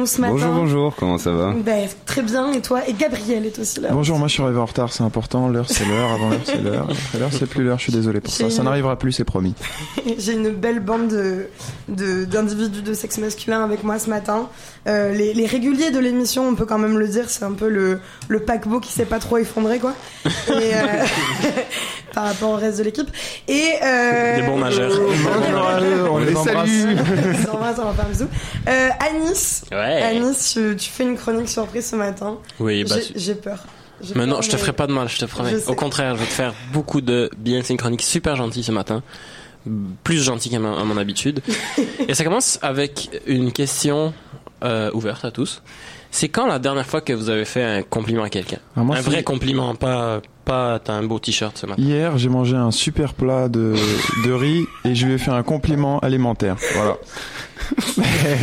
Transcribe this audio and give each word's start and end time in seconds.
nous 0.00 0.06
ce 0.06 0.20
matin. 0.20 0.32
Bonjour, 0.32 0.54
bonjour, 0.54 0.96
comment 0.96 1.18
ça 1.18 1.30
va 1.30 1.52
ben, 1.52 1.88
Très 2.06 2.22
bien, 2.22 2.52
et 2.52 2.60
toi? 2.60 2.80
Et 2.88 2.92
Gabriel 2.92 3.46
est 3.46 3.58
aussi 3.58 3.80
là. 3.80 3.90
Bonjour, 3.92 4.18
moi 4.18 4.28
je 4.28 4.34
suis 4.34 4.42
arrivé 4.42 4.58
en 4.58 4.64
retard, 4.64 4.92
c'est 4.92 5.02
important. 5.02 5.48
L'heure 5.48 5.68
c'est 5.68 5.84
l'heure, 5.84 6.10
avant 6.10 6.30
l'heure 6.30 6.40
c'est 6.44 6.62
l'heure. 6.62 6.88
Après 6.90 7.18
l'heure 7.18 7.32
c'est 7.32 7.46
plus 7.46 7.64
l'heure, 7.64 7.78
je 7.78 7.84
suis 7.84 7.92
désolé 7.92 8.20
pour 8.20 8.32
ça. 8.32 8.50
Ça 8.50 8.62
n'arrivera 8.62 8.98
plus, 8.98 9.12
c'est 9.12 9.24
promis. 9.24 9.54
J'ai 10.18 10.32
une 10.32 10.50
belle 10.50 10.80
bande 10.80 11.08
de, 11.08 11.46
de, 11.88 12.24
d'individus 12.24 12.82
de 12.82 12.94
sexe 12.94 13.18
masculin 13.18 13.62
avec 13.62 13.84
moi 13.84 13.98
ce 13.98 14.08
matin. 14.08 14.48
Euh, 14.86 15.12
les, 15.12 15.34
les, 15.34 15.46
réguliers 15.46 15.90
de 15.90 15.98
l'émission, 15.98 16.48
on 16.48 16.54
peut 16.54 16.64
quand 16.64 16.78
même 16.78 16.98
le 16.98 17.06
dire, 17.06 17.28
c'est 17.28 17.44
un 17.44 17.52
peu 17.52 17.68
le, 17.68 18.00
le 18.28 18.40
paquebot 18.40 18.80
qui 18.80 18.92
s'est 18.92 19.04
pas 19.04 19.18
trop 19.18 19.36
effondré, 19.36 19.78
quoi. 19.78 19.94
Et, 20.24 20.74
euh, 20.74 21.04
par 22.12 22.24
rapport 22.24 22.50
au 22.50 22.56
reste 22.56 22.78
de 22.78 22.84
l'équipe. 22.84 23.08
Et 23.48 23.70
euh, 23.82 24.36
des 24.40 24.46
bons 24.46 24.58
nageurs. 24.58 24.92
on 26.10 26.18
les 26.18 26.34
salue. 26.34 26.96
on 27.52 27.56
va 27.56 27.74
faire 27.74 27.86
un 27.86 28.08
bisou. 28.10 28.28
Euh, 28.68 28.88
Anis, 29.00 29.64
ouais. 29.70 30.02
Anis, 30.02 30.52
tu, 30.54 30.76
tu, 30.76 30.90
fais 30.90 31.04
une 31.04 31.16
chronique 31.16 31.48
surprise 31.48 31.86
ce 31.86 31.96
matin. 31.96 32.38
Oui, 32.58 32.84
bah, 32.84 32.96
j'ai 33.14 33.34
peur. 33.34 33.58
Mais 34.14 34.26
non, 34.26 34.40
je 34.40 34.50
te 34.50 34.56
ferai 34.56 34.72
pas 34.72 34.86
de 34.86 34.92
mal, 34.92 35.08
je 35.08 35.18
te 35.18 35.24
promets. 35.24 35.68
Au 35.68 35.74
contraire, 35.74 36.14
je 36.16 36.20
vais 36.20 36.26
te 36.26 36.32
faire 36.32 36.54
beaucoup 36.72 37.00
de 37.00 37.30
bien. 37.36 37.60
C'est 37.62 37.72
une 37.72 37.78
chronique 37.78 38.02
super 38.02 38.36
gentille 38.36 38.62
ce 38.62 38.72
matin. 38.72 39.02
Plus 40.04 40.22
gentille 40.22 40.50
qu'à 40.50 40.58
mon 40.58 40.96
habitude. 40.96 41.42
Et 42.08 42.14
ça 42.14 42.24
commence 42.24 42.58
avec 42.62 43.10
une 43.26 43.52
question 43.52 44.14
euh, 44.64 44.90
ouverte 44.94 45.24
à 45.24 45.30
tous. 45.30 45.62
C'est 46.10 46.28
quand 46.28 46.46
la 46.46 46.58
dernière 46.58 46.86
fois 46.86 47.00
que 47.00 47.12
vous 47.12 47.28
avez 47.28 47.44
fait 47.44 47.62
un 47.62 47.82
compliment 47.82 48.24
à 48.24 48.30
quelqu'un? 48.30 48.58
Un 48.76 48.84
vrai 49.00 49.22
compliment, 49.22 49.74
pas 49.74 50.20
pas 50.50 50.80
t'as 50.82 50.94
un 50.94 51.04
beau 51.04 51.20
t-shirt 51.20 51.56
ce 51.56 51.66
matin. 51.66 51.80
Hier, 51.80 52.18
j'ai 52.18 52.28
mangé 52.28 52.56
un 52.56 52.72
super 52.72 53.14
plat 53.14 53.48
de, 53.48 53.74
de 54.24 54.32
riz 54.32 54.66
et 54.84 54.96
je 54.96 55.06
lui 55.06 55.14
ai 55.14 55.18
fait 55.18 55.30
un 55.30 55.44
compliment 55.44 56.00
alimentaire. 56.00 56.56
Voilà. 56.74 56.96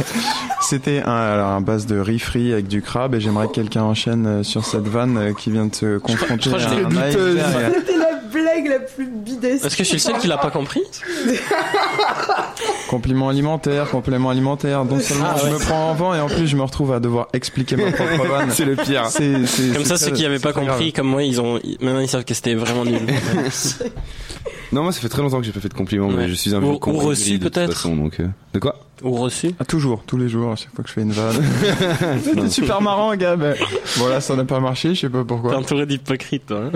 C'était 0.62 1.02
un, 1.02 1.12
alors, 1.12 1.50
un 1.50 1.60
base 1.60 1.86
de 1.86 2.00
riz 2.00 2.20
frit 2.20 2.54
avec 2.54 2.68
du 2.68 2.82
crabe 2.82 3.16
et 3.16 3.20
j'aimerais 3.20 3.48
que 3.48 3.54
quelqu'un 3.54 3.84
enchaîne 3.84 4.26
euh, 4.26 4.44
sur 4.44 4.64
cette 4.64 4.88
vanne 4.88 5.18
euh, 5.18 5.34
qui 5.34 5.52
vient 5.52 5.66
de 5.66 5.76
se 5.76 5.98
confronter 5.98 6.50
à 6.50 6.56
un 6.56 7.12
C'était 7.12 7.98
la 7.98 8.22
blague 8.32 8.68
la 8.68 8.80
plus. 8.80 9.10
Est-ce 9.44 9.76
que 9.76 9.84
je 9.84 9.90
suis 9.90 9.98
le 9.98 10.00
seul 10.00 10.18
qui 10.18 10.28
l'a 10.28 10.38
pas 10.38 10.52
compris 10.52 10.84
Compliment 12.88 13.30
alimentaire, 13.30 13.90
complément 13.90 14.30
alimentaire. 14.30 14.86
Donc 14.86 15.02
seulement 15.02 15.28
ah, 15.36 15.38
je 15.44 15.50
me 15.50 15.60
prends 15.60 15.92
en 15.92 15.94
vent 15.94 16.14
et 16.14 16.20
en 16.20 16.28
plus 16.28 16.48
je 16.48 16.56
me 16.56 16.64
retrouve 16.64 16.94
à 16.94 17.00
devoir 17.00 17.28
expliquer 17.34 17.76
ma 17.76 17.92
propre 17.92 18.26
vanne. 18.30 18.50
C'est 18.52 18.66
le 18.66 18.76
pire. 18.76 19.04
comme 19.74 19.86
ça, 19.86 19.98
ceux 19.98 20.12
qui 20.12 20.24
n'avaient 20.24 20.40
pas 20.40 20.54
compris, 20.54 20.94
comme 20.94 21.08
moi, 21.08 21.24
ils 21.24 21.42
ont 21.42 21.60
maintenant 21.82 22.00
ils 22.00 22.08
savent 22.08 22.26
que 22.26 22.34
c'était 22.34 22.56
vraiment 22.56 22.86
nul. 22.86 23.02
non, 24.72 24.84
moi 24.84 24.92
ça 24.92 25.02
fait 25.02 25.10
très 25.10 25.22
longtemps 25.22 25.40
que 25.40 25.46
j'ai 25.46 25.52
pas 25.52 25.60
fait 25.60 25.70
de 25.70 25.74
compliments, 25.74 26.10
mais 26.10 26.30
je 26.30 26.34
suis 26.34 26.56
un 26.56 26.60
vieux 26.60 26.70
Ou 26.70 26.98
reçu 26.98 27.40
peut-être. 27.40 27.88
Donc, 27.88 28.20
euh, 28.20 28.28
de 28.54 28.60
quoi? 28.60 28.76
Ou 29.04 29.12
reçu 29.12 29.52
ah, 29.60 29.66
Toujours, 29.66 30.04
tous 30.08 30.18
les 30.18 30.28
jours, 30.28 30.52
à 30.52 30.56
chaque 30.56 30.74
fois 30.74 30.84
que 30.84 30.90
je 30.90 30.94
fais 30.94 31.04
une 31.04 31.12
vanne. 31.12 31.36
C'était 32.24 32.50
super 32.50 32.82
marrant, 32.82 33.16
Gab. 33.16 33.56
Voilà, 33.98 34.22
ça 34.22 34.36
n'a 34.36 34.44
pas 34.44 34.60
marché, 34.60 34.96
je 34.96 35.02
sais 35.02 35.10
pas 35.10 35.24
pourquoi. 35.24 35.52
T'es 35.52 35.58
entouré 35.58 35.86
d'hypocrites. 35.86 36.52
Hein. 36.52 36.72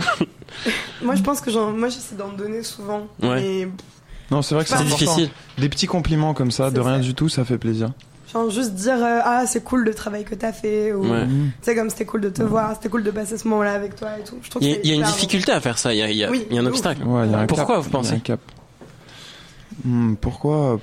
moi, 1.02 1.16
je 1.16 1.22
pense 1.24 1.42
que 1.42 1.50
moi 1.72 1.90
j'essaie 1.90 2.16
d'en 2.16 2.30
donner 2.30 2.62
souvent. 2.64 3.08
Ouais. 3.24 3.68
Non, 4.32 4.42
c'est 4.42 4.56
vrai 4.56 4.64
que 4.64 4.70
c'est 4.70 4.84
difficile. 4.84 5.30
Des 5.58 5.70
petits 5.70 5.88
compliments 5.88 6.34
comme 6.34 6.52
ça, 6.52 6.72
de 6.72 6.80
rien 6.80 7.00
du 7.00 7.14
tout, 7.14 7.30
ça 7.30 7.46
fait 7.46 7.58
plaisir. 7.58 7.92
Genre 8.32 8.50
juste 8.50 8.76
dire 8.76 8.96
euh, 8.96 9.20
ah 9.26 9.44
c'est 9.46 9.62
cool 9.62 9.84
le 9.84 9.94
travail 9.94 10.24
que 10.24 10.36
t'as 10.36 10.54
fait 10.54 10.94
ou 10.94 11.04
tu 11.04 11.52
sais 11.62 11.76
comme 11.76 11.90
c'était 11.90 12.06
cool 12.06 12.22
de 12.22 12.30
te 12.30 12.42
voir 12.42 12.76
c'était 12.76 12.88
cool 12.88 13.04
de 13.04 13.12
passer 13.12 13.38
ce 13.38 13.46
moment 13.46 13.64
là 13.64 13.74
avec 13.74 13.98
toi 13.98 14.12
et 14.18 14.24
tout. 14.24 14.38
Je 14.42 14.50
trouve 14.50 14.64
il 14.64 14.86
y, 14.86 14.92
a 14.94 14.96
une 14.96 15.04
difficulté 15.04 15.52
à 15.52 15.60
faire 15.60 15.78
ça 15.78 15.94
il 15.94 15.98
y 15.98 16.02
a, 16.02 16.10
y 16.10 16.24
a, 16.24 16.34
y 16.34 16.58
a 16.58 16.62
un 16.62 16.66
obstacle. 16.66 17.04
Ouais, 17.04 17.28
y 17.28 17.34
a 17.34 17.40
un 17.40 17.46
pourquoi 17.46 17.76
cap, 17.76 17.84
vous 17.84 17.90
pensez 17.90 18.14
un 18.14 18.20
cap. 18.20 18.40
Hmm, 19.84 20.16
pourquoi? 20.16 20.80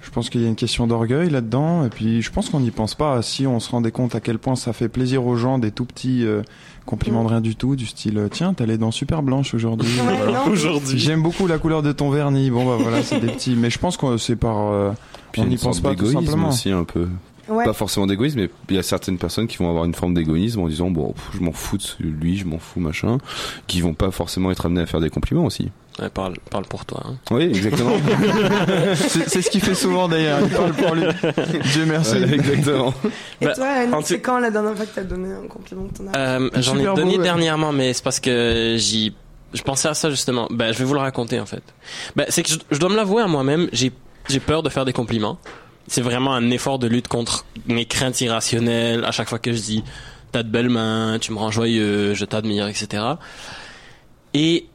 Je 0.00 0.10
pense 0.10 0.30
qu'il 0.30 0.40
y 0.40 0.46
a 0.46 0.48
une 0.48 0.56
question 0.56 0.86
d'orgueil 0.86 1.28
là-dedans 1.28 1.84
et 1.84 1.90
puis 1.90 2.22
je 2.22 2.32
pense 2.32 2.48
qu'on 2.48 2.60
n'y 2.60 2.70
pense 2.70 2.94
pas. 2.94 3.20
Si 3.20 3.46
on 3.46 3.60
se 3.60 3.70
rendait 3.70 3.90
compte 3.90 4.14
à 4.14 4.20
quel 4.20 4.38
point 4.38 4.56
ça 4.56 4.72
fait 4.72 4.88
plaisir 4.88 5.26
aux 5.26 5.36
gens 5.36 5.58
des 5.58 5.72
tout 5.72 5.84
petits 5.84 6.24
euh, 6.24 6.42
compliments 6.88 7.22
de 7.22 7.28
rien 7.28 7.40
du 7.42 7.54
tout 7.54 7.76
du 7.76 7.84
style 7.86 8.28
tiens 8.32 8.54
t'as 8.54 8.64
les 8.64 8.78
dents 8.78 8.90
super 8.90 9.22
blanches 9.22 9.52
aujourd'hui. 9.54 9.90
Aujourd'hui. 10.50 10.98
J'aime 10.98 11.22
beaucoup 11.22 11.46
la 11.46 11.58
couleur 11.58 11.82
de 11.82 11.92
ton 11.92 12.08
vernis. 12.10 12.50
Bon 12.50 12.64
bah 12.64 12.82
voilà 12.82 13.02
c'est 13.02 13.20
des 13.20 13.28
petits 13.28 13.54
mais 13.54 13.68
je 13.70 13.78
pense 13.78 13.96
que 13.96 14.16
c'est 14.16 14.36
par 14.36 14.72
euh, 14.72 14.90
on 15.36 15.44
n'y 15.44 15.58
pense 15.58 15.80
pas 15.80 15.94
tout 15.94 16.10
simplement. 16.10 16.48
aussi 16.48 16.70
un 16.70 16.84
peu 16.84 17.06
pas 17.48 17.72
forcément 17.72 18.06
d'égoïsme, 18.06 18.40
mais 18.40 18.50
il 18.68 18.76
y 18.76 18.78
a 18.78 18.82
certaines 18.82 19.18
personnes 19.18 19.46
qui 19.46 19.56
vont 19.56 19.68
avoir 19.68 19.84
une 19.84 19.94
forme 19.94 20.14
d'égoïsme 20.14 20.60
en 20.60 20.68
disant 20.68 20.90
bon, 20.90 21.14
je 21.34 21.40
m'en 21.40 21.52
fous 21.52 21.78
de 21.78 21.84
lui, 22.00 22.36
je 22.36 22.44
m'en 22.44 22.58
fous 22.58 22.80
machin, 22.80 23.18
qui 23.66 23.80
vont 23.80 23.94
pas 23.94 24.10
forcément 24.10 24.50
être 24.50 24.66
amenés 24.66 24.82
à 24.82 24.86
faire 24.86 25.00
des 25.00 25.10
compliments 25.10 25.44
aussi. 25.44 25.70
Ouais, 26.00 26.10
parle, 26.10 26.34
parle 26.50 26.64
pour 26.64 26.84
toi. 26.84 27.02
Hein. 27.04 27.16
Oui, 27.32 27.44
exactement. 27.44 27.96
c'est 28.94 29.42
ce 29.42 29.50
qu'il 29.50 29.60
fait 29.60 29.74
souvent 29.74 30.08
d'ailleurs. 30.08 30.38
Il 30.42 30.48
parle 30.48 30.72
pour 30.72 30.94
lui. 30.94 31.06
Dieu 31.72 31.86
merci. 31.86 32.16
exactement. 32.16 32.94
Et 33.40 33.46
bah, 33.46 33.54
toi, 33.54 34.00
c'est 34.04 34.20
quand 34.20 34.38
la 34.38 34.50
dernière 34.50 34.76
fois 34.76 34.86
que 34.86 34.94
t'as 34.94 35.02
donné 35.02 35.32
un 35.32 35.48
compliment 35.48 35.88
que 35.88 35.94
t'en 35.94 36.04
euh, 36.14 36.50
J'en 36.58 36.78
ai 36.78 36.84
donné 36.84 37.18
dernièrement, 37.18 37.72
mais 37.72 37.92
c'est 37.92 38.04
parce 38.04 38.20
que 38.20 38.76
j'y 38.78 39.12
je 39.54 39.62
pensais 39.62 39.88
à 39.88 39.94
ça 39.94 40.10
justement. 40.10 40.46
Ben, 40.50 40.72
je 40.72 40.78
vais 40.78 40.84
vous 40.84 40.94
le 40.94 41.00
raconter 41.00 41.40
en 41.40 41.46
fait. 41.46 41.62
Ben, 42.14 42.26
c'est 42.28 42.42
que 42.42 42.50
je, 42.70 42.78
dois 42.78 42.90
me 42.90 42.96
l'avouer 42.96 43.22
à 43.22 43.26
moi-même. 43.26 43.68
J'ai 43.72 43.92
j'ai 44.28 44.40
peur 44.40 44.62
de 44.62 44.68
faire 44.68 44.84
des 44.84 44.92
compliments. 44.92 45.38
C'est 45.88 46.02
vraiment 46.02 46.34
un 46.34 46.50
effort 46.50 46.78
de 46.78 46.86
lutte 46.86 47.08
contre 47.08 47.44
mes 47.66 47.86
craintes 47.86 48.20
irrationnelles. 48.20 49.04
À 49.04 49.10
chaque 49.10 49.28
fois 49.28 49.38
que 49.38 49.52
je 49.52 49.60
dis 49.60 49.84
t'as 50.32 50.42
de 50.42 50.50
belles 50.50 50.68
mains, 50.68 51.18
tu 51.20 51.32
me 51.32 51.38
rends 51.38 51.50
joyeux, 51.50 52.14
je 52.14 52.24
t'admire, 52.24 52.68
etc. 52.68 53.02
Et 54.34 54.66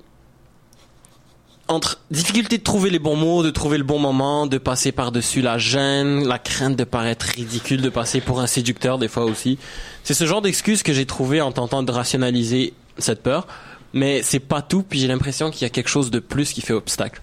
entre 1.67 2.01
difficulté 2.11 2.57
de 2.57 2.63
trouver 2.63 2.89
les 2.89 2.99
bons 2.99 3.15
mots, 3.15 3.43
de 3.43 3.49
trouver 3.49 3.77
le 3.77 3.83
bon 3.83 3.99
moment, 3.99 4.47
de 4.47 4.57
passer 4.57 4.91
par-dessus 4.91 5.41
la 5.41 5.57
gêne, 5.57 6.27
la 6.27 6.39
crainte 6.39 6.75
de 6.75 6.83
paraître 6.83 7.25
ridicule, 7.27 7.81
de 7.81 7.89
passer 7.89 8.19
pour 8.19 8.41
un 8.41 8.47
séducteur 8.47 8.97
des 8.97 9.07
fois 9.07 9.25
aussi. 9.25 9.57
C'est 10.03 10.13
ce 10.13 10.25
genre 10.25 10.41
d'excuses 10.41 10.83
que 10.83 10.93
j'ai 10.93 11.05
trouvé 11.05 11.41
en 11.41 11.51
tentant 11.51 11.83
de 11.83 11.91
rationaliser 11.91 12.73
cette 12.97 13.23
peur. 13.23 13.47
Mais 13.93 14.23
c'est 14.23 14.39
pas 14.39 14.63
tout, 14.63 14.81
puis 14.81 14.99
j'ai 14.99 15.07
l'impression 15.07 15.51
qu'il 15.51 15.61
y 15.61 15.65
a 15.65 15.69
quelque 15.69 15.89
chose 15.89 16.09
de 16.09 16.17
plus 16.17 16.51
qui 16.51 16.61
fait 16.61 16.73
obstacle. 16.73 17.21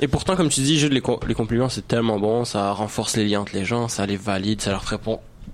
Et 0.00 0.08
pourtant, 0.08 0.36
comme 0.36 0.48
tu 0.48 0.60
dis, 0.60 0.76
les, 0.88 1.02
les 1.26 1.34
compliments, 1.34 1.68
c'est 1.68 1.86
tellement 1.86 2.18
bon, 2.18 2.44
ça 2.44 2.72
renforce 2.72 3.16
les 3.16 3.26
liens 3.26 3.40
entre 3.40 3.54
les 3.54 3.64
gens, 3.64 3.88
ça 3.88 4.06
les 4.06 4.16
valide, 4.16 4.60
ça 4.60 4.70
leur 4.70 4.84
fait, 4.84 5.00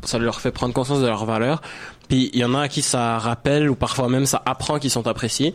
ça 0.03 0.19
leur 0.19 0.41
fait 0.41 0.51
prendre 0.51 0.75
conscience 0.75 1.01
de 1.01 1.07
leur 1.07 1.25
valeur. 1.25 1.63
Puis 2.09 2.31
il 2.33 2.41
y 2.41 2.45
en 2.45 2.55
a 2.55 2.63
à 2.63 2.69
qui 2.69 2.83
ça 2.83 3.19
rappelle 3.19 3.71
ou 3.71 3.75
parfois 3.75 4.09
même 4.09 4.27
ça 4.27 4.43
apprend 4.45 4.79
qu'ils 4.79 4.91
sont 4.91 5.07
appréciés. 5.07 5.55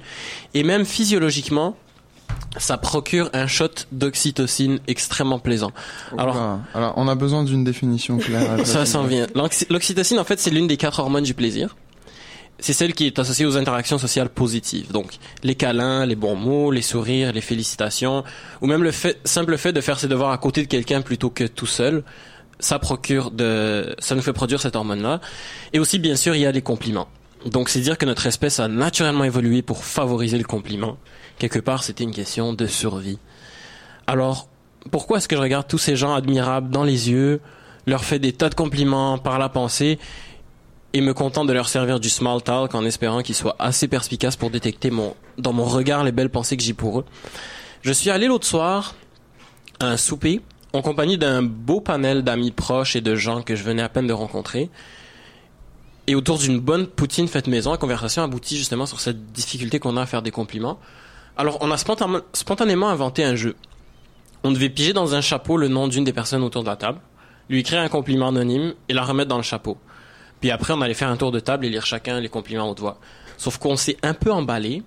Et 0.54 0.64
même 0.64 0.86
physiologiquement, 0.86 1.76
ça 2.58 2.78
procure 2.78 3.30
un 3.34 3.48
shot 3.48 3.68
d'oxytocine 3.92 4.80
extrêmement 4.88 5.40
plaisant. 5.40 5.72
Alors, 6.18 6.60
alors, 6.74 6.94
on 6.96 7.08
a 7.08 7.16
besoin 7.16 7.44
d'une 7.44 7.64
définition 7.64 8.18
claire. 8.18 8.60
ça 8.66 8.86
s'en 8.86 9.04
vient. 9.04 9.28
L'oxytocine, 9.70 10.20
en 10.20 10.24
fait, 10.24 10.40
c'est 10.40 10.50
l'une 10.50 10.68
des 10.68 10.78
quatre 10.78 11.00
hormones 11.00 11.24
du 11.24 11.34
plaisir 11.34 11.76
c'est 12.60 12.74
celle 12.74 12.94
qui 12.94 13.06
est 13.06 13.20
associée 13.20 13.46
aux 13.46 13.58
interactions 13.58 13.98
sociales 13.98 14.30
positives. 14.30 14.92
Donc, 14.92 15.18
les 15.44 15.56
câlins, 15.56 16.06
les 16.06 16.16
bons 16.16 16.36
mots, 16.36 16.72
les 16.72 16.82
sourires, 16.82 17.32
les 17.32 17.42
félicitations, 17.42 18.24
ou 18.62 18.68
même 18.68 18.84
le 18.84 18.92
fait, 18.92 19.20
simple 19.24 19.58
fait 19.58 19.74
de 19.74 19.82
faire 19.82 20.00
ses 20.00 20.08
devoirs 20.08 20.32
à 20.32 20.38
côté 20.38 20.62
de 20.62 20.68
quelqu'un 20.68 21.02
plutôt 21.02 21.30
que 21.30 21.46
tout 21.46 21.66
seul, 21.66 22.04
ça 22.60 22.78
procure 22.80 23.32
de, 23.32 23.96
ça 24.00 24.16
nous 24.16 24.22
fait 24.22 24.34
produire 24.34 24.60
cette 24.62 24.76
hormone-là. 24.76 25.22
Et 25.74 25.80
aussi, 25.80 26.00
bien 26.00 26.16
sûr, 26.16 26.36
il 26.36 26.42
y 26.42 26.46
a 26.46 26.52
les 26.52 26.62
compliments. 26.62 27.08
Donc, 27.46 27.70
c'est 27.70 27.80
dire 27.80 27.98
que 27.98 28.06
notre 28.06 28.26
espèce 28.26 28.60
a 28.60 28.68
naturellement 28.68 29.24
évolué 29.24 29.62
pour 29.62 29.86
favoriser 29.86 30.38
le 30.38 30.44
compliment. 30.44 30.98
Quelque 31.38 31.60
part, 31.60 31.84
c'était 31.84 32.04
une 32.04 32.14
question 32.14 32.54
de 32.54 32.66
survie. 32.66 33.20
Alors, 34.08 34.50
pourquoi 34.92 35.18
est-ce 35.18 35.28
que 35.28 35.36
je 35.36 35.42
regarde 35.42 35.68
tous 35.68 35.78
ces 35.78 35.96
gens 35.96 36.14
admirables 36.14 36.70
dans 36.70 36.84
les 36.84 37.10
yeux, 37.10 37.40
leur 37.86 38.04
fais 38.04 38.20
des 38.20 38.34
tas 38.34 38.50
de 38.50 38.56
compliments 38.56 39.18
par 39.18 39.40
la 39.40 39.48
pensée, 39.48 40.00
et 40.94 41.02
me 41.02 41.14
contente 41.14 41.48
de 41.48 41.54
leur 41.54 41.70
servir 41.70 42.00
du 42.00 42.10
small 42.10 42.42
talk 42.42 42.74
en 42.74 42.84
espérant 42.84 43.22
qu'ils 43.22 43.36
soient 43.36 43.56
assez 43.60 43.88
perspicaces 43.88 44.36
pour 44.36 44.50
détecter 44.50 44.90
mon, 44.90 45.16
dans 45.38 45.54
mon 45.54 45.66
regard 45.66 46.04
les 46.04 46.12
belles 46.12 46.30
pensées 46.30 46.58
que 46.58 46.64
j'ai 46.64 46.74
pour 46.74 47.00
eux. 47.00 47.06
Je 47.82 47.92
suis 47.92 48.10
allé 48.10 48.28
l'autre 48.28 48.48
soir 48.48 48.96
à 49.80 49.88
un 49.88 49.98
souper 49.98 50.42
en 50.74 50.82
compagnie 50.82 51.18
d'un 51.18 51.42
beau 51.42 51.82
panel 51.82 52.24
d'amis 52.24 52.52
proches 52.52 52.96
et 52.96 53.02
de 53.02 53.16
gens 53.16 53.42
que 53.42 53.56
je 53.56 53.64
venais 53.64 53.82
à 53.82 53.90
peine 53.90 54.08
de 54.08 54.14
rencontrer. 54.14 54.70
Et 56.08 56.16
autour 56.16 56.40
d'une 56.40 56.60
bonne 56.60 56.88
poutine 56.88 57.28
faite 57.28 57.48
maison, 57.48 57.72
la 57.72 57.78
conversation 57.78 58.24
aboutit 58.24 58.58
justement 58.58 58.86
sur 58.86 59.00
cette 59.00 59.32
difficulté 59.32 59.80
qu'on 59.80 59.96
a 59.96 60.02
à 60.02 60.06
faire 60.06 60.22
des 60.22 60.32
compliments. 60.32 60.80
Alors, 61.38 61.60
on 61.62 61.72
a 61.72 61.78
spontanément 61.78 62.90
inventé 62.90 63.24
un 63.24 63.36
jeu. 63.36 63.56
On 64.44 64.52
devait 64.52 64.70
piger 64.70 64.94
dans 64.94 65.16
un 65.16 65.22
chapeau 65.22 65.56
le 65.56 65.68
nom 65.68 65.88
d'une 65.88 66.04
des 66.04 66.14
personnes 66.14 66.44
autour 66.44 66.64
de 66.64 66.70
la 66.70 66.76
table, 66.76 67.00
lui 67.50 67.60
écrire 67.60 67.80
un 67.80 67.90
compliment 67.90 68.30
anonyme 68.30 68.74
et 68.88 68.94
la 68.94 69.04
remettre 69.04 69.30
dans 69.30 69.38
le 69.38 69.44
chapeau. 69.44 69.78
Puis 70.42 70.52
après, 70.52 70.74
on 70.74 70.82
allait 70.82 70.94
faire 70.94 71.10
un 71.10 71.18
tour 71.18 71.32
de 71.32 71.40
table 71.40 71.66
et 71.66 71.70
lire 71.70 71.86
chacun 71.86 72.20
les 72.20 72.30
compliments 72.30 72.68
à 72.68 72.72
haute 72.72 72.80
voix. 72.80 73.00
Sauf 73.38 73.58
qu'on 73.58 73.78
s'est 73.78 73.98
un 74.04 74.14
peu 74.14 74.32
emballé. 74.32 74.84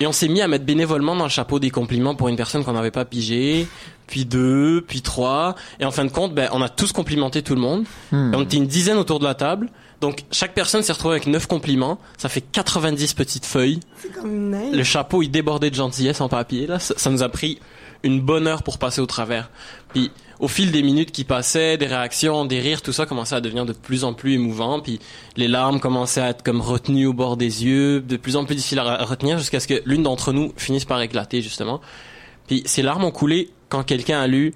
Et 0.00 0.06
on 0.06 0.12
s'est 0.12 0.28
mis 0.28 0.40
à 0.40 0.48
mettre 0.48 0.64
bénévolement 0.64 1.14
dans 1.14 1.24
le 1.24 1.30
chapeau 1.30 1.58
des 1.58 1.70
compliments 1.70 2.14
pour 2.14 2.28
une 2.28 2.36
personne 2.36 2.64
qu'on 2.64 2.72
n'avait 2.72 2.90
pas 2.90 3.04
pigé, 3.04 3.68
puis 4.06 4.24
deux, 4.24 4.82
puis 4.86 5.02
trois. 5.02 5.54
Et 5.78 5.84
en 5.84 5.90
fin 5.90 6.04
de 6.04 6.10
compte, 6.10 6.34
ben, 6.34 6.48
on 6.52 6.62
a 6.62 6.68
tous 6.68 6.92
complimenté 6.92 7.42
tout 7.42 7.54
le 7.54 7.60
monde. 7.60 7.84
Hmm. 8.10 8.32
On 8.34 8.42
était 8.42 8.56
une 8.56 8.66
dizaine 8.66 8.96
autour 8.96 9.20
de 9.20 9.24
la 9.24 9.34
table. 9.34 9.68
Donc, 10.00 10.24
chaque 10.32 10.54
personne 10.54 10.82
s'est 10.82 10.92
retrouvée 10.92 11.14
avec 11.14 11.28
neuf 11.28 11.46
compliments. 11.46 12.00
Ça 12.16 12.28
fait 12.28 12.40
90 12.40 13.14
petites 13.14 13.46
feuilles. 13.46 13.78
C'est 13.98 14.12
comme 14.12 14.52
une 14.52 14.76
Le 14.76 14.82
chapeau, 14.82 15.22
il 15.22 15.28
débordait 15.28 15.70
de 15.70 15.76
gentillesse 15.76 16.20
en 16.20 16.28
papier, 16.28 16.66
là. 16.66 16.80
Ça, 16.80 16.94
ça 16.96 17.10
nous 17.10 17.22
a 17.22 17.28
pris 17.28 17.60
une 18.02 18.20
bonne 18.20 18.46
heure 18.46 18.62
pour 18.62 18.78
passer 18.78 19.00
au 19.00 19.06
travers. 19.06 19.50
Puis 19.92 20.10
au 20.40 20.48
fil 20.48 20.72
des 20.72 20.82
minutes 20.82 21.12
qui 21.12 21.24
passaient, 21.24 21.76
des 21.76 21.86
réactions, 21.86 22.44
des 22.44 22.58
rires, 22.58 22.82
tout 22.82 22.92
ça 22.92 23.06
commençait 23.06 23.36
à 23.36 23.40
devenir 23.40 23.64
de 23.64 23.72
plus 23.72 24.04
en 24.04 24.12
plus 24.12 24.34
émouvant. 24.34 24.80
Puis 24.80 24.98
les 25.36 25.48
larmes 25.48 25.78
commençaient 25.78 26.20
à 26.20 26.30
être 26.30 26.42
comme 26.42 26.60
retenues 26.60 27.06
au 27.06 27.12
bord 27.12 27.36
des 27.36 27.64
yeux, 27.64 28.00
de 28.00 28.16
plus 28.16 28.36
en 28.36 28.44
plus 28.44 28.56
difficiles 28.56 28.80
à 28.80 29.04
retenir 29.04 29.38
jusqu'à 29.38 29.60
ce 29.60 29.68
que 29.68 29.82
l'une 29.86 30.02
d'entre 30.02 30.32
nous 30.32 30.52
finisse 30.56 30.84
par 30.84 31.00
éclater 31.00 31.42
justement. 31.42 31.80
Puis 32.48 32.62
ces 32.66 32.82
larmes 32.82 33.04
ont 33.04 33.12
coulé 33.12 33.50
quand 33.68 33.84
quelqu'un 33.84 34.20
a 34.20 34.26
lu 34.26 34.54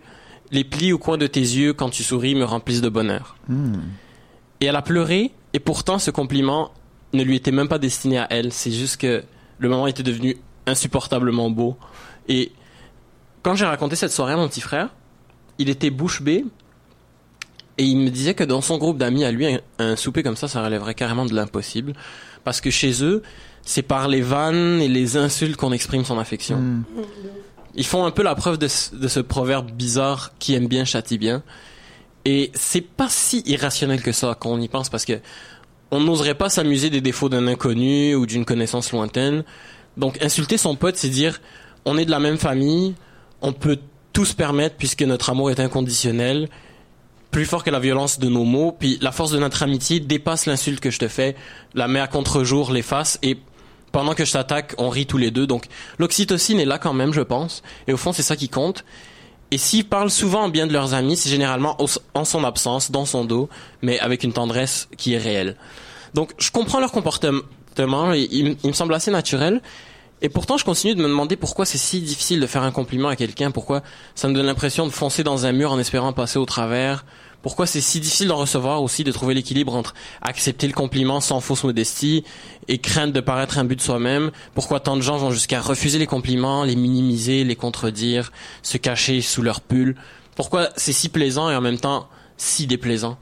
les 0.51 0.65
plis 0.65 0.93
au 0.93 0.99
coin 0.99 1.19
de 1.19 1.27
tes 1.27 1.41
yeux 1.41 1.73
quand 1.73 1.91
tu 1.91 2.03
souris 2.03 2.35
me 2.35 2.45
remplissent 2.45 2.83
de 2.83 2.89
bonheur. 2.89 3.37
Et 4.61 4.67
elle 4.67 4.77
a 4.77 4.83
pleuré 4.83 5.33
et 5.53 5.61
pourtant 5.61 5.99
ce 5.99 6.11
compliment 6.11 6.73
ne 7.13 7.23
lui 7.23 7.37
était 7.37 7.53
même 7.53 7.69
pas 7.69 7.79
destiné 7.79 8.19
à 8.19 8.27
elle. 8.31 8.53
C'est 8.53 8.73
juste 8.73 9.01
que 9.01 9.23
le 9.59 9.69
moment 9.69 9.87
était 9.87 10.03
devenu 10.03 10.37
insupportablement 10.67 11.51
beau. 11.51 11.77
Et 12.29 12.53
quand 13.47 13.55
j'ai 13.55 13.65
raconté 13.65 13.95
cette 13.95 14.11
soirée 14.11 14.33
à 14.33 14.37
mon 14.37 14.49
petit 14.49 14.61
frère, 14.61 14.89
il 15.59 15.69
était 15.69 15.91
bouche 15.91 16.21
bée 16.21 16.45
et 17.79 17.85
il 17.85 17.97
me 17.97 18.11
disait 18.11 18.35
que 18.35 18.43
dans 18.43 18.61
son 18.61 18.77
groupe 18.77 18.99
d'amis 18.99 19.25
à 19.25 19.31
lui, 19.31 19.47
un, 19.79 19.95
souper 19.95 20.25
comme 20.25 20.35
ça, 20.35 20.49
ça 20.49 20.65
relèverait 20.65 20.95
carrément 20.95 21.27
de 21.27 21.33
l'impossible. 21.33 21.93
Parce 22.43 22.61
que 22.61 22.71
chez 22.71 23.05
eux, 23.05 23.23
c'est 23.63 23.83
par 23.83 24.09
les 24.09 24.21
vannes 24.21 24.81
et 24.81 24.89
les 24.89 25.17
insultes 25.17 25.55
qu'on 25.55 25.71
exprime 25.71 26.05
son 26.05 26.19
affection. 26.19 26.57
Hmm. 26.57 26.83
Ils 27.77 27.87
font 27.87 28.05
un 28.05 28.11
peu 28.11 28.25
la 28.25 28.35
preuve 28.35 28.59
de, 28.59 28.67
ce 28.67 29.21
proverbe 29.21 29.71
bizarre 29.71 30.33
qui 30.41 30.55
aime 30.55 30.67
bien 30.67 30.85
châtie 30.85 31.17
bien. 31.17 31.45
Et 32.25 32.51
c'est 32.53 32.81
pas 32.81 33.09
si 33.09 33.45
irrationnel 33.47 34.03
que 34.03 34.11
ça 34.11 34.37
quand 34.37 34.51
on 34.51 34.61
y 34.61 34.67
pense 34.67 34.89
parce 34.89 35.05
que 35.05 35.21
on 35.93 36.01
n'oserait 36.01 36.35
pas 36.35 36.49
s'amuser 36.49 36.91
des 36.91 37.01
défauts 37.01 37.29
d'un 37.29 37.47
inconnu 37.47 38.17
ou 38.17 38.27
d'une 38.27 38.45
connaissance 38.45 38.91
lointaine. 38.91 39.45
Donc 39.97 40.21
insulter 40.21 40.59
son 40.59 40.75
pote, 40.75 40.97
c'est 40.97 41.11
dire 41.11 41.41
on 41.85 41.97
est 41.97 42.07
de 42.07 42.11
la 42.11 42.19
même 42.19 42.39
famille, 42.39 42.97
on 43.47 43.53
peut 43.53 43.79
tout 44.13 44.25
se 44.25 44.35
permettre 44.35 44.75
puisque 44.77 45.03
notre 45.03 45.31
amour 45.31 45.51
est 45.51 45.61
inconditionnel, 45.61 46.49
plus 47.31 47.45
fort 47.45 47.63
que 47.63 47.71
la 47.71 47.79
violence 47.79 48.19
de 48.19 48.29
nos 48.29 48.45
mots, 48.45 48.77
puis 48.77 48.99
la 49.01 49.13
force 49.13 49.31
de 49.31 49.39
notre 49.39 49.63
amitié 49.63 50.01
dépasse 50.01 50.47
l'insulte 50.47 50.81
que 50.81 50.91
je 50.91 50.99
te 50.99 51.07
fais, 51.07 51.37
la 51.75 51.87
met 51.87 52.01
à 52.01 52.09
contre-jour, 52.09 52.73
l'efface, 52.73 53.19
et 53.23 53.39
pendant 53.93 54.15
que 54.15 54.25
je 54.25 54.33
t'attaque, 54.33 54.75
on 54.79 54.89
rit 54.89 55.07
tous 55.07 55.19
les 55.19 55.31
deux. 55.31 55.47
Donc 55.47 55.67
l'oxytocine 55.99 56.59
est 56.59 56.65
là 56.65 56.79
quand 56.79 56.93
même, 56.93 57.13
je 57.13 57.21
pense, 57.21 57.63
et 57.87 57.93
au 57.93 57.97
fond 57.97 58.13
c'est 58.13 58.23
ça 58.23 58.35
qui 58.35 58.49
compte. 58.49 58.85
Et 59.53 59.59
s'ils 59.59 59.89
parlent 59.89 60.11
souvent 60.11 60.49
bien 60.49 60.67
de 60.67 60.73
leurs 60.73 60.93
amis, 60.93 61.17
c'est 61.17 61.31
généralement 61.31 61.77
en 62.15 62.25
son 62.25 62.43
absence, 62.43 62.91
dans 62.91 63.07
son 63.07 63.25
dos, 63.25 63.49
mais 63.81 64.01
avec 64.01 64.25
une 64.25 64.33
tendresse 64.33 64.89
qui 64.97 65.15
est 65.15 65.19
réelle. 65.19 65.57
Donc 66.15 66.33
je 66.39 66.51
comprends 66.51 66.81
leur 66.81 66.91
comportement, 66.91 68.13
il 68.13 68.57
me 68.65 68.73
semble 68.73 68.93
assez 68.93 69.13
naturel, 69.13 69.61
et 70.23 70.29
pourtant, 70.31 70.57
je 70.57 70.65
continue 70.65 70.95
de 70.95 71.03
me 71.03 71.09
demander 71.09 71.37
pourquoi 71.37 71.67
c'est 71.67 71.79
si 71.79 72.01
difficile 72.01 72.41
de 72.41 72.47
faire 72.47 72.63
un 72.63 72.73
compliment 72.73 73.09
à 73.09 73.17
quelqu'un, 73.17 73.51
pourquoi 73.51 73.83
ça 74.15 74.29
me 74.29 74.35
donne 74.35 74.47
l'impression 74.47 74.87
de 74.87 74.91
foncer 74.91 75.23
dans 75.23 75.45
un 75.45 75.53
mur 75.53 75.73
en 75.73 75.79
espérant 75.79 76.15
passer 76.15 76.39
au 76.39 76.47
travers, 76.47 77.05
pourquoi 77.43 77.67
c'est 77.67 77.83
si 77.83 78.01
difficile 78.01 78.29
d'en 78.29 78.39
recevoir 78.39 78.83
aussi, 78.83 79.05
de 79.05 79.13
trouver 79.13 79.35
l'équilibre 79.35 79.75
entre 79.75 79.95
accepter 80.23 80.67
le 80.67 80.73
compliment 80.73 81.21
sans 81.21 81.41
fausse 81.41 81.65
modestie 81.65 82.25
et 82.67 82.79
craindre 82.79 83.13
de 83.13 83.21
paraître 83.21 83.59
un 83.59 83.65
but 83.65 83.77
de 83.77 83.83
soi-même, 83.83 84.31
pourquoi 84.55 84.81
tant 84.81 84.97
de 84.97 85.03
gens 85.03 85.19
vont 85.19 85.31
jusqu'à 85.31 85.61
refuser 85.61 85.99
les 85.99 86.07
compliments, 86.07 86.65
les 86.65 86.77
minimiser, 86.77 87.45
les 87.45 87.55
contredire, 87.55 88.33
se 88.63 88.79
cacher 88.79 89.21
sous 89.21 89.43
leur 89.43 89.61
pull, 89.61 89.97
pourquoi 90.35 90.71
c'est 90.77 90.93
si 90.93 91.11
plaisant 91.11 91.51
et 91.51 91.55
en 91.55 91.61
même 91.61 91.79
temps 91.79 92.09
si 92.39 92.67
déplaisant. 92.67 93.19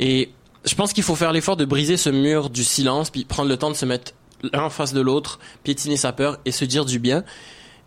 Et 0.00 0.30
je 0.64 0.74
pense 0.74 0.92
qu'il 0.92 1.04
faut 1.04 1.16
faire 1.16 1.32
l'effort 1.32 1.56
de 1.56 1.64
briser 1.64 1.96
ce 1.96 2.10
mur 2.10 2.50
du 2.50 2.64
silence, 2.64 3.10
puis 3.10 3.24
prendre 3.24 3.48
le 3.48 3.56
temps 3.56 3.70
de 3.70 3.76
se 3.76 3.86
mettre 3.86 4.12
l'un 4.52 4.64
en 4.64 4.70
face 4.70 4.92
de 4.92 5.00
l'autre, 5.00 5.38
piétiner 5.62 5.96
sa 5.96 6.12
peur 6.12 6.38
et 6.44 6.52
se 6.52 6.64
dire 6.64 6.84
du 6.84 6.98
bien. 6.98 7.24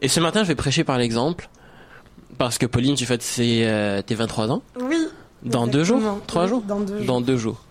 Et 0.01 0.07
ce 0.07 0.19
matin, 0.19 0.43
je 0.43 0.47
vais 0.47 0.55
prêcher 0.55 0.83
par 0.83 0.97
l'exemple. 0.97 1.49
Parce 2.37 2.57
que 2.57 2.65
Pauline, 2.65 2.95
tu 2.95 3.05
fêtes 3.05 3.25
tes, 3.35 4.01
tes 4.05 4.15
23 4.15 4.51
ans 4.51 4.61
Oui. 4.79 5.07
Dans 5.43 5.67
deux 5.67 5.83
jours 5.83 6.01
Trois 6.27 6.47
jours 6.47 6.61
Dans 6.61 6.79
deux 6.79 6.97
jours. 6.97 7.05
Dans 7.05 7.21
deux 7.21 7.37
jours. 7.37 7.63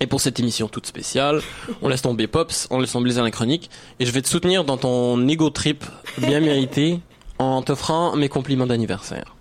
Et 0.00 0.06
pour 0.06 0.20
cette 0.20 0.40
émission 0.40 0.66
toute 0.66 0.86
spéciale, 0.86 1.40
on 1.80 1.88
laisse 1.88 2.02
tomber 2.02 2.26
Pops, 2.26 2.66
on 2.70 2.80
laisse 2.80 2.90
tomber 2.90 3.12
les 3.12 3.30
chronique, 3.30 3.70
et 4.00 4.04
je 4.04 4.10
vais 4.10 4.20
te 4.20 4.28
soutenir 4.28 4.64
dans 4.64 4.76
ton 4.76 5.28
ego 5.28 5.48
trip 5.48 5.84
bien 6.18 6.40
mérité 6.40 6.98
en 7.38 7.62
t'offrant 7.62 8.16
mes 8.16 8.28
compliments 8.28 8.66
d'anniversaire. 8.66 9.36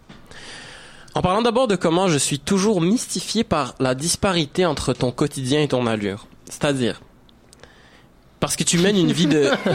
En 1.15 1.21
parlant 1.23 1.41
d'abord 1.41 1.67
de 1.67 1.75
comment 1.75 2.07
je 2.07 2.17
suis 2.19 2.37
toujours 2.37 2.79
mystifié 2.79 3.43
par 3.43 3.73
la 3.79 3.95
disparité 3.95 4.67
entre 4.67 4.93
ton 4.93 5.11
quotidien 5.11 5.61
et 5.61 5.67
ton 5.67 5.87
allure. 5.87 6.27
C'est-à-dire, 6.45 7.01
parce 8.41 8.57
que 8.57 8.63
tu 8.63 8.79
mènes 8.79 8.97
une 8.97 9.13
vie 9.13 9.27
de. 9.27 9.43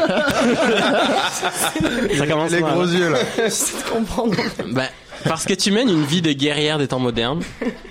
ça 2.18 2.26
commence 2.26 2.50
Les 2.50 2.60
gros 2.60 2.84
yeux 2.84 3.10
là. 3.10 3.18
Je 3.38 3.90
comprendre. 3.90 4.34
Ben, 4.72 4.88
parce 5.24 5.44
que 5.44 5.54
tu 5.54 5.70
mènes 5.70 5.88
une 5.88 6.04
vie 6.04 6.20
de 6.20 6.32
guerrière 6.32 6.76
des 6.78 6.88
temps 6.88 6.98
modernes, 6.98 7.42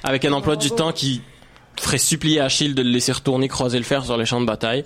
avec 0.03 0.25
un 0.25 0.33
emploi 0.33 0.57
du 0.57 0.69
temps 0.69 0.91
qui 0.91 1.21
ferait 1.79 1.97
supplier 1.97 2.41
Achille 2.41 2.75
de 2.75 2.83
le 2.83 2.89
laisser 2.89 3.13
retourner 3.13 3.47
croiser 3.47 3.77
le 3.77 3.85
fer 3.85 4.05
sur 4.05 4.17
les 4.17 4.25
champs 4.25 4.41
de 4.41 4.45
bataille. 4.45 4.83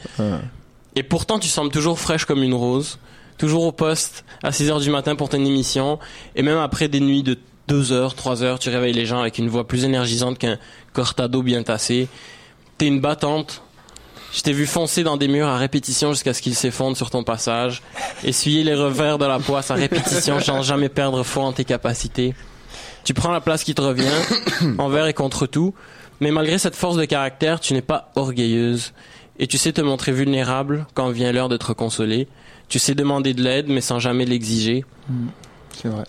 Et 0.96 1.04
pourtant, 1.04 1.40
tu 1.40 1.48
sembles 1.48 1.72
toujours 1.72 2.00
fraîche 2.00 2.26
comme 2.26 2.44
une 2.44 2.54
rose, 2.54 3.00
toujours 3.38 3.64
au 3.64 3.72
poste 3.72 4.26
à 4.44 4.52
6 4.52 4.70
heures 4.70 4.80
du 4.80 4.92
matin 4.92 5.16
pour 5.16 5.30
ton 5.30 5.44
émission, 5.44 5.98
et 6.36 6.44
même 6.44 6.58
après 6.60 6.88
des 6.88 7.00
nuits 7.00 7.24
de 7.24 7.38
2 7.68 7.92
heures, 7.92 8.14
3 8.14 8.44
heures, 8.44 8.60
tu 8.60 8.70
réveilles 8.70 8.94
les 8.94 9.08
gens 9.08 9.20
avec 9.20 9.40
une 9.40 9.50
voix 9.50 9.68
plus 9.68 9.86
énergisante 9.86 10.38
qu'un 10.38 10.60
cortado 10.94 11.42
bien 11.42 11.64
tassé. 11.64 12.08
T'es 12.78 12.88
une 12.88 13.02
battante, 13.02 13.62
je 14.32 14.42
t'ai 14.42 14.54
vu 14.54 14.66
foncer 14.66 15.04
dans 15.04 15.18
des 15.18 15.28
murs 15.28 15.48
à 15.48 15.58
répétition 15.58 16.12
jusqu'à 16.12 16.34
ce 16.34 16.42
qu'ils 16.42 16.56
s'effondrent 16.56 16.98
sur 16.98 17.10
ton 17.10 17.24
passage. 17.24 17.82
Essuyer 18.24 18.64
les 18.64 18.76
revers 18.76 19.18
de 19.18 19.26
la 19.26 19.40
poisse 19.40 19.72
à 19.72 19.76
répétition 19.76 20.40
sans 20.42 20.62
jamais 20.62 20.90
perdre 20.90 21.24
foi 21.24 21.44
en 21.44 21.54
tes 21.54 21.66
capacités. 21.66 22.36
Tu 23.04 23.14
prends 23.14 23.32
la 23.32 23.42
place 23.42 23.64
qui 23.64 23.74
te 23.74 23.82
revient, 23.82 24.06
envers 24.78 25.08
et 25.08 25.14
contre 25.14 25.48
tout. 25.48 25.74
Mais 26.20 26.32
malgré 26.32 26.58
cette 26.58 26.76
force 26.76 26.98
de 26.98 27.06
caractère, 27.06 27.60
tu 27.60 27.74
n'es 27.74 27.82
pas 27.82 28.12
orgueilleuse. 28.16 28.94
Et 29.40 29.48
tu 29.48 29.58
sais 29.58 29.72
te 29.72 29.82
montrer 29.82 30.12
vulnérable 30.12 30.86
quand 30.94 31.10
vient 31.10 31.32
l'heure 31.32 31.50
de 31.50 31.58
te 31.58 31.72
consoler. 31.72 32.28
Tu 32.68 32.78
sais 32.78 32.94
demander 32.94 33.34
de 33.34 33.42
l'aide, 33.42 33.68
mais 33.68 33.82
sans 33.82 33.98
jamais 34.00 34.26
l'exiger. 34.26 34.86
Mm. 35.08 35.28
C'est 35.82 35.88
vrai. 35.88 36.04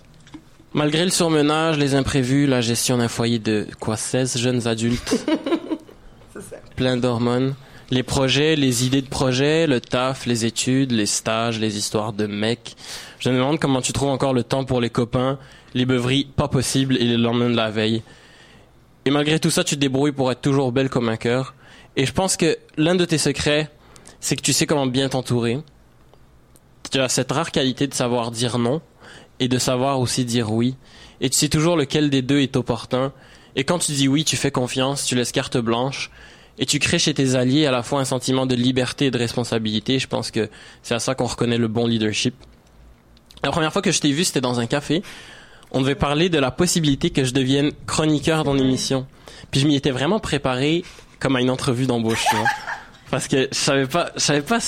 Malgré 0.73 1.03
le 1.03 1.11
surmenage, 1.11 1.77
les 1.77 1.95
imprévus, 1.95 2.45
la 2.45 2.61
gestion 2.61 2.97
d'un 2.97 3.07
foyer 3.07 3.39
de 3.39 3.67
quoi 3.79 3.97
16 3.97 4.37
jeunes 4.37 4.67
adultes, 4.67 5.25
plein 6.75 6.97
d'hormones, 6.97 7.55
les 7.91 8.03
projets, 8.03 8.55
les 8.55 8.85
idées 8.85 9.01
de 9.01 9.09
projets, 9.09 9.67
le 9.67 9.81
taf, 9.81 10.25
les 10.25 10.45
études, 10.45 10.93
les 10.93 11.05
stages, 11.05 11.59
les 11.59 11.77
histoires 11.77 12.13
de 12.13 12.25
mecs. 12.25 12.77
Je 13.19 13.29
me 13.29 13.35
demande 13.35 13.59
comment 13.59 13.81
tu 13.81 13.91
trouves 13.91 14.09
encore 14.09 14.33
le 14.33 14.43
temps 14.43 14.63
pour 14.63 14.79
les 14.79 14.89
copains, 14.89 15.37
les 15.73 15.85
beuveries 15.85 16.23
pas 16.23 16.47
possibles 16.47 16.95
et 16.95 17.03
les 17.03 17.17
lendemains 17.17 17.49
de 17.49 17.55
la 17.55 17.69
veille. 17.69 18.01
Et 19.03 19.11
malgré 19.11 19.39
tout 19.39 19.49
ça, 19.49 19.65
tu 19.65 19.75
te 19.75 19.81
débrouilles 19.81 20.13
pour 20.13 20.31
être 20.31 20.41
toujours 20.41 20.71
belle 20.71 20.89
comme 20.89 21.09
un 21.09 21.17
cœur. 21.17 21.53
Et 21.97 22.05
je 22.05 22.13
pense 22.13 22.37
que 22.37 22.57
l'un 22.77 22.95
de 22.95 23.03
tes 23.03 23.17
secrets, 23.17 23.69
c'est 24.21 24.37
que 24.37 24.41
tu 24.41 24.53
sais 24.53 24.65
comment 24.65 24.87
bien 24.87 25.09
t'entourer. 25.09 25.59
Tu 26.89 26.99
as 26.99 27.09
cette 27.09 27.31
rare 27.31 27.51
qualité 27.51 27.87
de 27.87 27.93
savoir 27.93 28.31
dire 28.31 28.57
non 28.57 28.81
et 29.41 29.49
de 29.49 29.57
savoir 29.57 29.99
aussi 29.99 30.23
dire 30.23 30.53
oui. 30.53 30.75
Et 31.19 31.29
tu 31.29 31.37
sais 31.37 31.49
toujours 31.49 31.75
lequel 31.75 32.09
des 32.09 32.21
deux 32.21 32.39
est 32.39 32.55
opportun. 32.55 33.11
Et 33.57 33.65
quand 33.65 33.79
tu 33.79 33.91
dis 33.91 34.07
oui, 34.07 34.23
tu 34.23 34.37
fais 34.37 34.51
confiance, 34.51 35.05
tu 35.05 35.15
laisses 35.15 35.33
carte 35.33 35.57
blanche 35.57 36.09
et 36.59 36.65
tu 36.65 36.79
crées 36.79 36.99
chez 36.99 37.13
tes 37.13 37.35
alliés 37.35 37.65
à 37.65 37.71
la 37.71 37.83
fois 37.83 38.01
un 38.01 38.05
sentiment 38.05 38.45
de 38.45 38.55
liberté 38.55 39.07
et 39.07 39.11
de 39.11 39.17
responsabilité. 39.17 39.99
Je 39.99 40.07
pense 40.07 40.31
que 40.31 40.49
c'est 40.83 40.93
à 40.93 40.99
ça 40.99 41.15
qu'on 41.15 41.25
reconnaît 41.25 41.57
le 41.57 41.67
bon 41.67 41.87
leadership. 41.87 42.35
La 43.43 43.51
première 43.51 43.73
fois 43.73 43.81
que 43.81 43.91
je 43.91 43.99
t'ai 43.99 44.11
vu, 44.11 44.23
c'était 44.23 44.41
dans 44.41 44.59
un 44.59 44.67
café. 44.67 45.01
On 45.71 45.81
devait 45.81 45.95
parler 45.95 46.29
de 46.29 46.37
la 46.37 46.51
possibilité 46.51 47.09
que 47.09 47.23
je 47.23 47.33
devienne 47.33 47.71
chroniqueur 47.87 48.43
dans 48.43 48.53
l'émission. 48.53 49.07
Puis 49.49 49.61
je 49.61 49.67
m'y 49.67 49.75
étais 49.75 49.91
vraiment 49.91 50.19
préparé 50.19 50.83
comme 51.19 51.35
à 51.35 51.41
une 51.41 51.49
entrevue 51.49 51.85
d'embauche, 51.85 52.25
Parce 53.09 53.27
que 53.27 53.47
je 53.51 53.57
savais 53.57 53.85
pas, 53.85 54.11
je 54.15 54.21
savais 54.21 54.41
pas, 54.41 54.59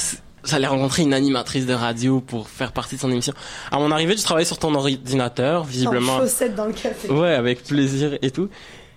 j'allais 0.43 0.67
rencontrer 0.67 1.01
une 1.01 1.13
animatrice 1.13 1.65
de 1.65 1.73
radio 1.73 2.21
pour 2.21 2.47
faire 2.47 2.71
partie 2.71 2.95
de 2.95 3.01
son 3.01 3.11
émission. 3.11 3.33
À 3.71 3.79
mon 3.79 3.91
arrivée, 3.91 4.15
tu 4.15 4.23
travaillais 4.23 4.45
sur 4.45 4.59
ton 4.59 4.73
ordinateur, 4.75 5.63
visiblement. 5.63 6.15
En 6.15 6.19
chaussettes 6.19 6.55
dans 6.55 6.65
le 6.65 6.73
café. 6.73 7.09
Ouais, 7.09 7.33
avec 7.33 7.63
plaisir 7.63 8.17
et 8.21 8.31
tout. 8.31 8.49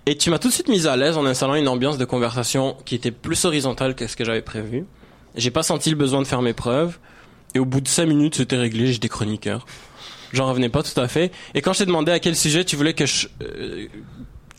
Et 0.08 0.16
tu 0.16 0.30
m'as 0.30 0.38
tout 0.38 0.48
de 0.48 0.52
suite 0.52 0.68
mise 0.68 0.86
à 0.86 0.96
l'aise 0.96 1.16
en 1.16 1.26
installant 1.26 1.56
une 1.56 1.66
ambiance 1.66 1.98
de 1.98 2.04
conversation 2.04 2.76
qui 2.84 2.94
était 2.94 3.10
plus 3.10 3.44
horizontale 3.44 3.96
que 3.96 4.06
ce 4.06 4.14
que 4.14 4.24
j'avais 4.24 4.40
prévu. 4.40 4.86
J'ai 5.34 5.50
pas 5.50 5.64
senti 5.64 5.90
le 5.90 5.96
besoin 5.96 6.22
de 6.22 6.26
faire 6.26 6.42
mes 6.42 6.52
preuves. 6.52 6.98
Et 7.54 7.58
au 7.58 7.64
bout 7.64 7.80
de 7.80 7.88
cinq 7.88 8.06
minutes, 8.06 8.36
c'était 8.36 8.56
réglé, 8.56 8.92
j'étais 8.92 9.08
chroniqueur. 9.08 9.66
J'en 10.32 10.46
revenais 10.46 10.68
pas 10.68 10.84
tout 10.84 10.98
à 11.00 11.08
fait. 11.08 11.32
Et 11.54 11.60
quand 11.60 11.72
je 11.72 11.80
t'ai 11.80 11.86
demandé 11.86 12.12
à 12.12 12.20
quel 12.20 12.36
sujet 12.36 12.64
tu 12.64 12.76
voulais 12.76 12.94
que 12.94 13.04
je, 13.04 13.26
euh, 13.42 13.88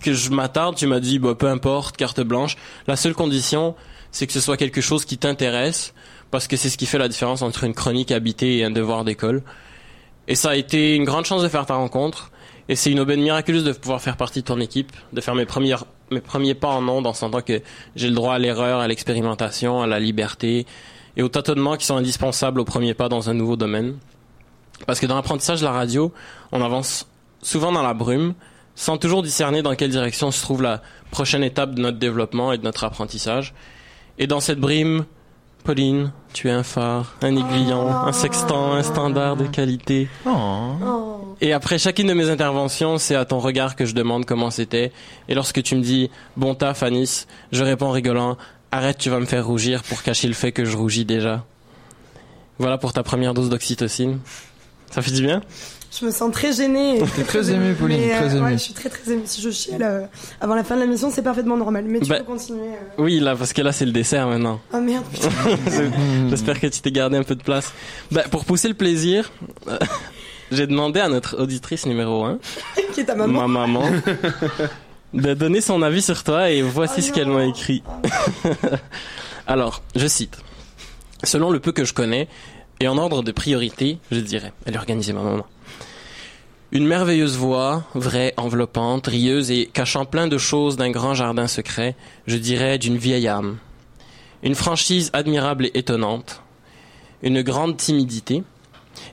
que 0.04 0.14
je 0.14 0.30
m'attarde, 0.32 0.76
tu 0.76 0.86
m'as 0.86 1.00
dit, 1.00 1.18
bah, 1.18 1.34
peu 1.34 1.48
importe, 1.48 1.96
carte 1.96 2.20
blanche. 2.20 2.58
La 2.88 2.98
seule 2.98 3.14
condition, 3.14 3.74
c'est 4.12 4.28
que 4.28 4.34
ce 4.34 4.42
soit 4.42 4.58
quelque 4.58 4.82
chose 4.82 5.06
qui 5.06 5.18
t'intéresse, 5.18 5.94
parce 6.30 6.48
que 6.48 6.58
c'est 6.58 6.70
ce 6.70 6.78
qui 6.78 6.86
fait 6.86 6.98
la 6.98 7.08
différence 7.08 7.42
entre 7.42 7.64
une 7.64 7.74
chronique 7.74 8.12
habitée 8.12 8.58
et 8.58 8.66
un 8.66 8.72
devoir 8.72 9.06
d'école. 9.06 9.44
Et 10.28 10.36
ça 10.36 10.50
a 10.50 10.56
été 10.56 10.96
une 10.96 11.06
grande 11.06 11.26
chance 11.26 11.42
de 11.42 11.48
faire 11.48 11.66
ta 11.66 11.76
rencontre. 11.76 12.32
Et 12.70 12.76
c'est 12.76 12.92
une 12.92 13.00
aubaine 13.00 13.22
miraculeuse 13.22 13.64
de 13.64 13.72
pouvoir 13.72 14.02
faire 14.02 14.18
partie 14.18 14.42
de 14.42 14.46
ton 14.46 14.60
équipe, 14.60 14.92
de 15.14 15.22
faire 15.22 15.36
mes 15.36 15.46
premiers, 15.46 15.76
mes 16.12 16.22
premiers 16.22 16.54
pas 16.54 16.70
en 16.70 16.88
ondes 16.88 17.08
en 17.08 17.14
sentant 17.14 17.42
que 17.42 17.62
j'ai 17.96 18.10
le 18.10 18.16
droit 18.16 18.36
à 18.36 18.40
l'erreur, 18.40 18.80
à 18.80 18.88
l'expérimentation, 18.88 19.82
à 19.82 19.88
la 19.88 20.00
liberté 20.00 20.66
et 21.16 21.24
aux 21.24 21.30
tâtonnements 21.30 21.78
qui 21.78 21.86
sont 21.86 21.98
indispensables 21.98 22.60
au 22.60 22.66
premier 22.66 22.94
pas 22.94 23.10
dans 23.10 23.30
un 23.30 23.34
nouveau 23.34 23.56
domaine. 23.56 23.98
Parce 24.86 25.00
que 25.00 25.06
dans 25.06 25.16
l'apprentissage 25.16 25.62
de 25.62 25.66
la 25.66 25.72
radio, 25.72 26.14
on 26.52 26.62
avance 26.62 27.08
souvent 27.42 27.72
dans 27.72 27.82
la 27.82 27.94
brume, 27.94 28.34
sans 28.76 28.98
toujours 28.98 29.24
discerner 29.24 29.64
dans 29.64 29.74
quelle 29.76 29.90
direction 29.90 30.30
se 30.30 30.42
trouve 30.42 30.62
la 30.62 30.82
prochaine 31.10 31.44
étape 31.44 31.74
de 31.74 31.82
notre 31.82 31.98
développement 31.98 32.52
et 32.52 32.58
de 32.60 32.64
notre 32.64 32.84
apprentissage. 32.84 33.56
Et 34.20 34.28
dans 34.28 34.40
cette 34.40 34.60
brume, 34.60 35.06
Pauline, 35.64 36.12
tu 36.34 36.48
es 36.48 36.52
un 36.52 36.64
phare, 36.64 37.16
un 37.22 37.36
aiguillon, 37.36 37.90
un 37.90 38.14
sextant, 38.14 38.74
un 38.74 38.84
standard 38.84 39.36
de 39.36 39.48
qualité. 39.48 40.08
Oh. 40.26 41.07
Et 41.42 41.54
après 41.54 41.78
chacune 41.78 42.08
de 42.08 42.14
mes 42.14 42.30
interventions, 42.30 42.98
c'est 42.98 43.16
à 43.16 43.24
ton 43.26 43.40
regard 43.40 43.76
que 43.76 43.86
je 43.86 43.94
demande 43.94 44.26
comment 44.26 44.50
c'était. 44.52 44.92
Et 45.30 45.36
lorsque 45.36 45.62
tu 45.62 45.76
me 45.76 45.82
dis 45.82 46.10
bon 46.36 46.56
taf 46.56 46.82
Anis, 46.84 47.28
je 47.52 47.64
réponds 47.64 47.92
rigolant 47.92 48.38
arrête, 48.72 48.98
tu 48.98 49.10
vas 49.10 49.20
me 49.20 49.26
faire 49.26 49.46
rougir 49.46 49.84
pour 49.84 50.04
cacher 50.04 50.28
le 50.28 50.34
fait 50.34 50.52
que 50.52 50.66
je 50.66 50.76
rougis 50.76 51.06
déjà. 51.06 51.46
Voilà 52.60 52.78
pour 52.78 52.92
ta 52.92 53.04
première 53.04 53.34
dose 53.34 53.50
d'oxytocine. 53.50 54.20
Ça 54.92 55.02
fait 55.02 55.12
du 55.12 55.22
bien? 55.22 55.42
Je 56.00 56.06
me 56.06 56.12
sens 56.12 56.32
très 56.34 56.52
gênée. 56.54 57.00
T'es 57.16 57.24
très 57.24 57.50
émue, 57.50 57.74
Pauline, 57.74 57.98
Mais, 58.02 58.14
euh, 58.14 58.18
très 58.20 58.36
émue. 58.36 58.46
ouais, 58.46 58.52
je 58.54 58.58
suis 58.58 58.74
très 58.74 58.90
très 58.90 59.12
émue. 59.12 59.22
Si 59.26 59.42
je 59.42 59.50
chiale 59.52 59.82
euh, 59.84 60.06
avant 60.42 60.54
la 60.56 60.64
fin 60.64 60.76
de 60.76 60.82
la 60.82 60.86
mission, 60.86 61.10
c'est 61.12 61.22
parfaitement 61.22 61.56
normal. 61.56 61.86
Mais 61.88 62.00
tu 62.02 62.10
Bah- 62.10 62.18
peux 62.20 62.24
continuer. 62.26 62.68
euh. 62.68 63.02
Oui, 63.02 63.20
là, 63.20 63.36
parce 63.36 63.54
que 63.54 63.62
là, 63.62 63.72
c'est 63.72 63.86
le 63.86 63.92
dessert 63.94 64.28
maintenant. 64.28 64.60
Oh 64.74 64.80
merde, 64.82 65.06
putain. 65.14 65.30
J'espère 66.30 66.60
que 66.60 66.68
tu 66.68 66.82
t'es 66.82 66.92
gardé 66.92 67.18
un 67.18 67.24
peu 67.24 67.36
de 67.36 67.44
place. 67.44 67.72
Bah, 68.12 68.24
pour 68.30 68.44
pousser 68.44 68.68
le 68.68 68.74
plaisir, 68.74 69.32
euh, 69.70 69.78
j'ai 70.52 70.68
demandé 70.68 71.00
à 71.00 71.10
notre 71.10 71.42
auditrice 71.42 71.86
numéro 71.86 72.24
1, 72.26 72.40
qui 72.94 73.02
est 73.02 73.06
ta 73.06 73.16
maman 73.16 73.48
ma 73.48 73.66
maman, 73.66 73.90
de 75.14 75.34
donner 75.34 75.62
son 75.62 75.82
avis 75.82 76.02
sur 76.02 76.24
toi 76.24 76.50
et 76.50 76.62
voici 76.62 77.00
Oh 77.00 77.02
ce 77.02 77.12
qu'elle 77.12 77.30
m'a 77.30 77.46
écrit. 77.46 77.84
Alors, 79.48 79.82
je 79.96 80.08
cite. 80.08 80.38
Selon 81.24 81.50
le 81.50 81.60
peu 81.60 81.72
que 81.72 81.86
je 81.86 81.94
connais, 81.94 82.28
et 82.80 82.88
en 82.88 82.98
ordre 82.98 83.24
de 83.24 83.32
priorité, 83.32 83.98
je 84.12 84.20
dirais, 84.20 84.54
elle 84.66 84.76
est 84.76 84.78
organisée 84.78 85.14
ma 85.14 85.24
maman. 85.24 85.46
Une 86.72 86.86
merveilleuse 86.86 87.38
voix, 87.38 87.86
vraie, 87.96 88.34
enveloppante, 88.36 89.08
rieuse 89.08 89.52
et 89.52 89.68
cachant 89.72 90.06
plein 90.06 90.28
de 90.28 90.38
choses 90.38 90.76
d'un 90.76 90.92
grand 90.92 91.14
jardin 91.14 91.48
secret, 91.48 91.96
je 92.28 92.36
dirais 92.36 92.78
d'une 92.78 92.98
vieille 92.98 93.28
âme. 93.28 93.58
Une 94.44 94.54
franchise 94.54 95.10
admirable 95.14 95.68
et 95.68 95.78
étonnante, 95.80 96.42
une 97.24 97.42
grande 97.42 97.78
timidité. 97.78 98.44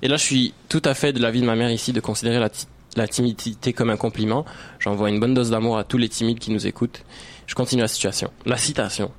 Et 0.03 0.09
là, 0.09 0.17
je 0.17 0.23
suis 0.25 0.55
tout 0.69 0.83
à 0.85 0.95
fait 0.95 1.13
de 1.13 1.21
l'avis 1.21 1.41
de 1.41 1.47
ma 1.47 1.55
mère 1.57 1.71
ici 1.71 1.93
de 1.93 2.01
considérer 2.01 2.39
la, 2.39 2.49
ti- 2.51 2.67
la 2.97 3.09
timidité 3.09 3.73
comme 3.73 3.91
un 3.91 3.97
compliment. 3.97 4.45
J'envoie 4.79 5.09
une 5.11 5.21
bonne 5.21 5.35
dose 5.35 5.51
d'amour 5.51 5.79
à 5.79 5.85
tous 5.85 5.99
les 5.99 6.09
timides 6.09 6.39
qui 6.39 6.51
nous 6.51 6.67
écoutent. 6.67 7.03
Je 7.47 7.55
continue 7.55 7.83
la 7.83 7.89
situation. 7.89 8.31
La 8.47 8.57
citation. 8.57 9.11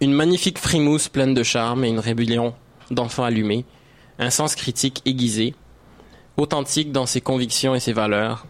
Une 0.00 0.12
magnifique 0.12 0.58
frimousse 0.58 1.08
pleine 1.08 1.34
de 1.34 1.42
charme 1.42 1.84
et 1.84 1.88
une 1.88 2.00
rébellion 2.00 2.54
d'enfant 2.90 3.24
allumé. 3.24 3.64
Un 4.18 4.30
sens 4.30 4.54
critique 4.54 5.00
aiguisé. 5.04 5.54
Authentique 6.36 6.92
dans 6.92 7.06
ses 7.06 7.20
convictions 7.20 7.74
et 7.74 7.80
ses 7.80 7.92
valeurs. 7.92 8.46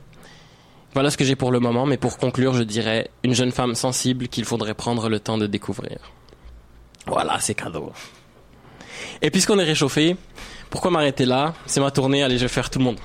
Voilà 0.94 1.10
ce 1.10 1.16
que 1.16 1.24
j'ai 1.24 1.36
pour 1.36 1.50
le 1.52 1.58
moment, 1.58 1.86
mais 1.86 1.96
pour 1.96 2.18
conclure, 2.18 2.52
je 2.52 2.62
dirais 2.62 3.10
une 3.24 3.34
jeune 3.34 3.50
femme 3.50 3.74
sensible 3.74 4.28
qu'il 4.28 4.44
faudrait 4.44 4.74
prendre 4.74 5.08
le 5.08 5.20
temps 5.20 5.38
de 5.38 5.46
découvrir. 5.46 5.98
Voilà, 7.06 7.40
c'est 7.40 7.54
cadeau. 7.54 7.92
Et 9.22 9.30
puisqu'on 9.30 9.58
est 9.58 9.64
réchauffé, 9.64 10.16
pourquoi 10.72 10.90
m'arrêter 10.90 11.26
là 11.26 11.52
C'est 11.66 11.80
ma 11.80 11.90
tournée, 11.90 12.22
allez, 12.24 12.38
je 12.38 12.42
vais 12.44 12.48
faire 12.48 12.70
tout 12.70 12.78
le 12.78 12.86
monde. 12.86 12.98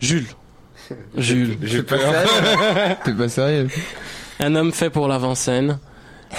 Jules. 0.00 0.26
Jules. 1.16 1.58
J'ai 1.62 1.82
pas 1.82 1.98
T'es 3.04 3.12
pas 3.12 3.28
sérieux 3.28 3.68
Un 4.40 4.54
homme 4.56 4.72
fait 4.72 4.88
pour 4.88 5.08
l'avant-scène, 5.08 5.78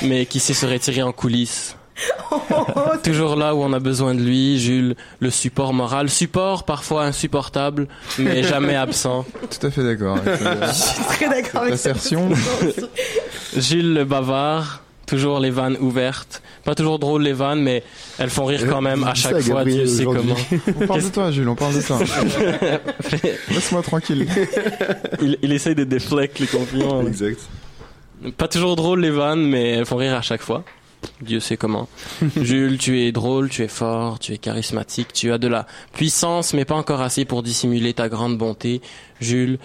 mais 0.01 0.25
qui 0.25 0.39
sait 0.39 0.55
se 0.55 0.65
retirer 0.65 1.03
en 1.03 1.11
coulisses. 1.11 1.77
Toujours 3.03 3.35
là 3.35 3.53
où 3.53 3.61
on 3.61 3.71
a 3.71 3.79
besoin 3.79 4.15
de 4.15 4.21
lui, 4.21 4.59
Jules, 4.59 4.95
le 5.19 5.29
support 5.29 5.73
moral. 5.73 6.09
Support 6.09 6.63
parfois 6.63 7.03
insupportable, 7.03 7.87
mais 8.17 8.41
jamais 8.55 8.75
absent. 8.75 9.25
Tout 9.51 9.67
à 9.67 9.69
fait 9.69 9.83
d'accord. 9.83 10.17
Je 10.25 10.73
suis 10.73 11.03
très 11.03 11.29
d'accord 11.29 11.61
avec 11.63 11.77
cette 11.77 11.93
L'assertion. 11.93 12.29
Jules 13.55 13.93
le 13.93 14.05
bavard, 14.05 14.81
toujours 15.09 15.39
les 15.39 15.49
vannes 15.49 15.77
ouvertes. 15.79 16.41
Pas 16.63 16.75
toujours 16.75 16.99
drôle 16.99 17.23
les 17.23 17.33
vannes, 17.33 17.61
mais 17.61 17.83
elles 18.19 18.29
font 18.29 18.45
rire 18.45 18.65
quand 18.69 18.81
même 18.81 19.03
à 19.03 19.15
chaque 19.15 19.35
à 19.35 19.41
fois, 19.41 19.63
Dieu 19.65 19.87
sait 19.87 20.05
comment. 20.05 20.35
On 20.81 20.87
parle 20.87 21.03
de 21.03 21.09
toi, 21.09 21.31
Jules, 21.31 21.49
on 21.49 21.55
parle 21.55 21.75
de 21.75 21.81
toi. 21.81 21.99
Laisse-moi 23.49 23.81
tranquille. 23.81 24.27
Il, 25.21 25.37
il 25.41 25.51
essaye 25.51 25.75
de 25.75 25.83
déflecter 25.83 26.43
les 26.43 26.47
compliments. 26.47 27.01
Exact. 27.05 27.39
Pas 28.37 28.47
toujours 28.47 28.75
drôle 28.75 29.01
les 29.01 29.09
vannes, 29.09 29.47
mais 29.47 29.71
elles 29.71 29.85
font 29.85 29.95
rire 29.97 30.15
à 30.15 30.21
chaque 30.21 30.41
fois. 30.41 30.63
Dieu 31.21 31.39
sait 31.39 31.57
comment. 31.57 31.87
Jules, 32.41 32.77
tu 32.77 33.01
es 33.01 33.11
drôle, 33.11 33.49
tu 33.49 33.63
es 33.63 33.67
fort, 33.67 34.19
tu 34.19 34.33
es 34.33 34.37
charismatique, 34.37 35.13
tu 35.13 35.31
as 35.31 35.37
de 35.37 35.47
la 35.47 35.65
puissance, 35.93 36.53
mais 36.53 36.65
pas 36.65 36.75
encore 36.75 37.01
assez 37.01 37.25
pour 37.25 37.41
dissimuler 37.41 37.93
ta 37.93 38.09
grande 38.09 38.37
bonté. 38.37 38.81
Jules, 39.21 39.59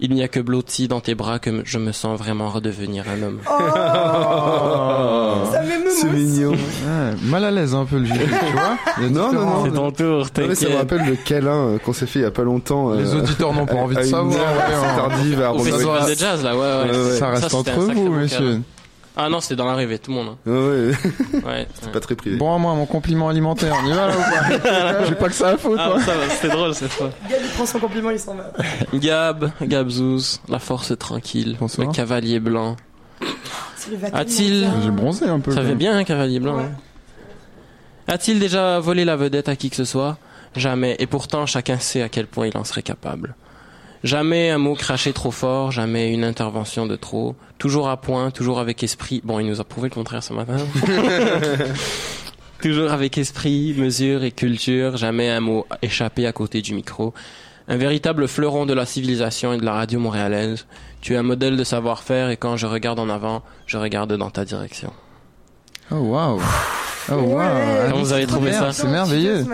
il 0.00 0.12
n'y 0.14 0.22
a 0.22 0.28
que 0.28 0.40
blotti 0.40 0.86
dans 0.88 1.00
tes 1.00 1.14
bras 1.14 1.38
que 1.38 1.62
je 1.64 1.78
me 1.78 1.92
sens 1.92 2.18
vraiment 2.18 2.48
redevenir 2.50 3.04
un 3.08 3.22
homme. 3.22 3.38
Oh, 3.46 3.52
ça 5.52 5.60
m'émeut 5.62 5.90
C'est 6.00 6.10
mignon. 6.10 6.52
Ouais, 6.52 7.14
mal 7.24 7.44
à 7.44 7.50
l'aise 7.50 7.74
un 7.74 7.84
peu 7.84 7.98
le 7.98 8.04
Jules, 8.04 8.16
tu 8.16 8.52
vois 8.52 9.08
Non, 9.10 9.32
non, 9.32 9.40
non. 9.44 9.64
C'est 9.64 9.70
ton 9.72 9.90
tour, 9.90 10.26
ouais, 10.38 10.54
ça 10.54 10.68
me 10.68 10.76
rappelle 10.76 11.04
le 11.06 11.16
câlin 11.16 11.50
euh, 11.74 11.78
qu'on 11.78 11.92
s'est 11.92 12.06
fait 12.06 12.20
il 12.20 12.22
y 12.22 12.26
a 12.26 12.30
pas 12.30 12.42
longtemps. 12.44 12.92
Les 12.92 13.12
euh, 13.14 13.18
auditeurs 13.18 13.52
n'ont 13.52 13.66
pas 13.66 13.74
envie 13.74 13.96
de 13.96 14.00
une 14.02 14.06
savoir. 14.06 14.36
heure 14.38 14.56
ouais, 14.56 14.74
on- 14.92 14.96
tardive 15.08 15.40
à 15.40 15.42
Au 15.42 15.46
Armand 15.46 15.64
festival 15.64 15.86
aura- 15.98 16.08
de 16.10 16.14
jazz, 16.14 16.44
là, 16.44 16.56
ouais, 16.56 16.60
ouais. 16.60 16.90
Ouais, 16.90 17.04
ouais. 17.10 17.16
Ça 17.18 17.28
reste 17.30 17.54
entre 17.54 17.70
vous, 17.72 18.26
câlin. 18.28 18.60
Ah 19.20 19.28
non, 19.28 19.40
c'était 19.40 19.56
dans 19.56 19.66
l'arrivée, 19.66 19.98
tout 19.98 20.12
le 20.12 20.16
monde. 20.16 20.36
Ouais, 20.46 20.52
ouais, 20.52 20.92
hein. 20.94 21.40
Ouais. 21.46 21.66
c'est 21.82 21.90
pas 21.90 21.98
très 22.00 22.14
privé. 22.14 22.36
Bon, 22.36 22.54
à 22.54 22.58
moi, 22.58 22.72
mon 22.74 22.86
compliment 22.86 23.28
alimentaire, 23.28 23.74
on 23.82 23.86
y 23.86 23.92
va 23.92 24.06
là 24.06 24.14
ou 24.16 24.62
pas 24.62 25.04
J'ai 25.08 25.14
pas 25.16 25.26
que 25.28 25.34
ça 25.34 25.48
à 25.48 25.56
foutre, 25.56 25.76
Ah, 25.84 25.88
moi. 25.88 26.00
ça 26.00 26.14
va, 26.14 26.28
c'était 26.30 26.48
drôle 26.54 26.72
cette 26.74 26.92
fois. 26.92 27.10
Gab, 27.28 27.40
il 27.42 27.50
prend 27.50 27.66
son 27.66 27.78
compliment, 27.80 28.10
il 28.10 28.18
s'en 28.20 28.34
va. 28.36 28.52
Gab, 28.94 29.50
Gabzouz, 29.60 30.40
la 30.48 30.60
force 30.60 30.96
tranquille, 30.96 31.56
Bonsoir. 31.58 31.88
le 31.88 31.92
cavalier 31.92 32.38
blanc. 32.38 32.76
Ça 33.76 33.90
lui 33.90 33.96
va 33.96 34.08
A-t-il- 34.12 34.60
bien. 34.60 34.74
J'ai 34.84 34.90
bronzé 34.90 35.26
un 35.26 35.40
peu. 35.40 35.50
Ça 35.50 35.56
quand 35.56 35.62
fait 35.62 35.68
même. 35.70 35.78
bien 35.78 35.96
un 35.96 36.04
cavalier 36.04 36.38
blanc. 36.38 36.56
Ouais. 36.58 36.62
hein. 36.64 36.76
A-t-il 38.06 38.38
déjà 38.38 38.78
volé 38.78 39.04
la 39.04 39.16
vedette 39.16 39.48
à 39.48 39.56
qui 39.56 39.68
que 39.70 39.76
ce 39.76 39.84
soit? 39.84 40.16
Jamais. 40.56 40.96
Et 41.00 41.06
pourtant, 41.06 41.44
chacun 41.46 41.78
sait 41.78 42.02
à 42.02 42.08
quel 42.08 42.26
point 42.26 42.46
il 42.46 42.56
en 42.56 42.64
serait 42.64 42.82
capable. 42.82 43.34
Jamais 44.04 44.50
un 44.50 44.58
mot 44.58 44.74
craché 44.74 45.12
trop 45.12 45.30
fort, 45.30 45.72
jamais 45.72 46.12
une 46.12 46.24
intervention 46.24 46.86
de 46.86 46.96
trop. 46.96 47.34
Toujours 47.58 47.88
à 47.88 48.00
point, 48.00 48.30
toujours 48.30 48.60
avec 48.60 48.82
esprit. 48.82 49.20
Bon, 49.24 49.40
il 49.40 49.46
nous 49.46 49.60
a 49.60 49.64
prouvé 49.64 49.88
le 49.88 49.94
contraire 49.94 50.22
ce 50.22 50.32
matin. 50.32 50.56
toujours 52.62 52.92
avec 52.92 53.18
esprit, 53.18 53.74
mesure 53.76 54.22
et 54.22 54.30
culture. 54.30 54.96
Jamais 54.96 55.28
un 55.28 55.40
mot 55.40 55.66
échappé 55.82 56.26
à 56.26 56.32
côté 56.32 56.62
du 56.62 56.74
micro. 56.74 57.12
Un 57.66 57.76
véritable 57.76 58.28
fleuron 58.28 58.66
de 58.66 58.72
la 58.72 58.86
civilisation 58.86 59.52
et 59.52 59.58
de 59.58 59.64
la 59.64 59.72
radio 59.72 59.98
montréalaise. 59.98 60.66
Tu 61.00 61.14
es 61.14 61.16
un 61.16 61.22
modèle 61.22 61.56
de 61.56 61.64
savoir-faire 61.64 62.30
et 62.30 62.36
quand 62.36 62.56
je 62.56 62.66
regarde 62.66 63.00
en 63.00 63.08
avant, 63.08 63.42
je 63.66 63.78
regarde 63.78 64.16
dans 64.16 64.30
ta 64.30 64.44
direction. 64.44 64.92
Oh 65.90 65.96
waouh. 65.96 66.40
Oh 67.10 67.14
waouh. 67.14 67.36
Ouais. 67.36 67.86
Comment 67.90 68.02
vous 68.02 68.12
avez 68.12 68.26
trouvé 68.26 68.52
ça 68.52 68.72
C'est 68.72 68.86
merveilleux. 68.88 69.44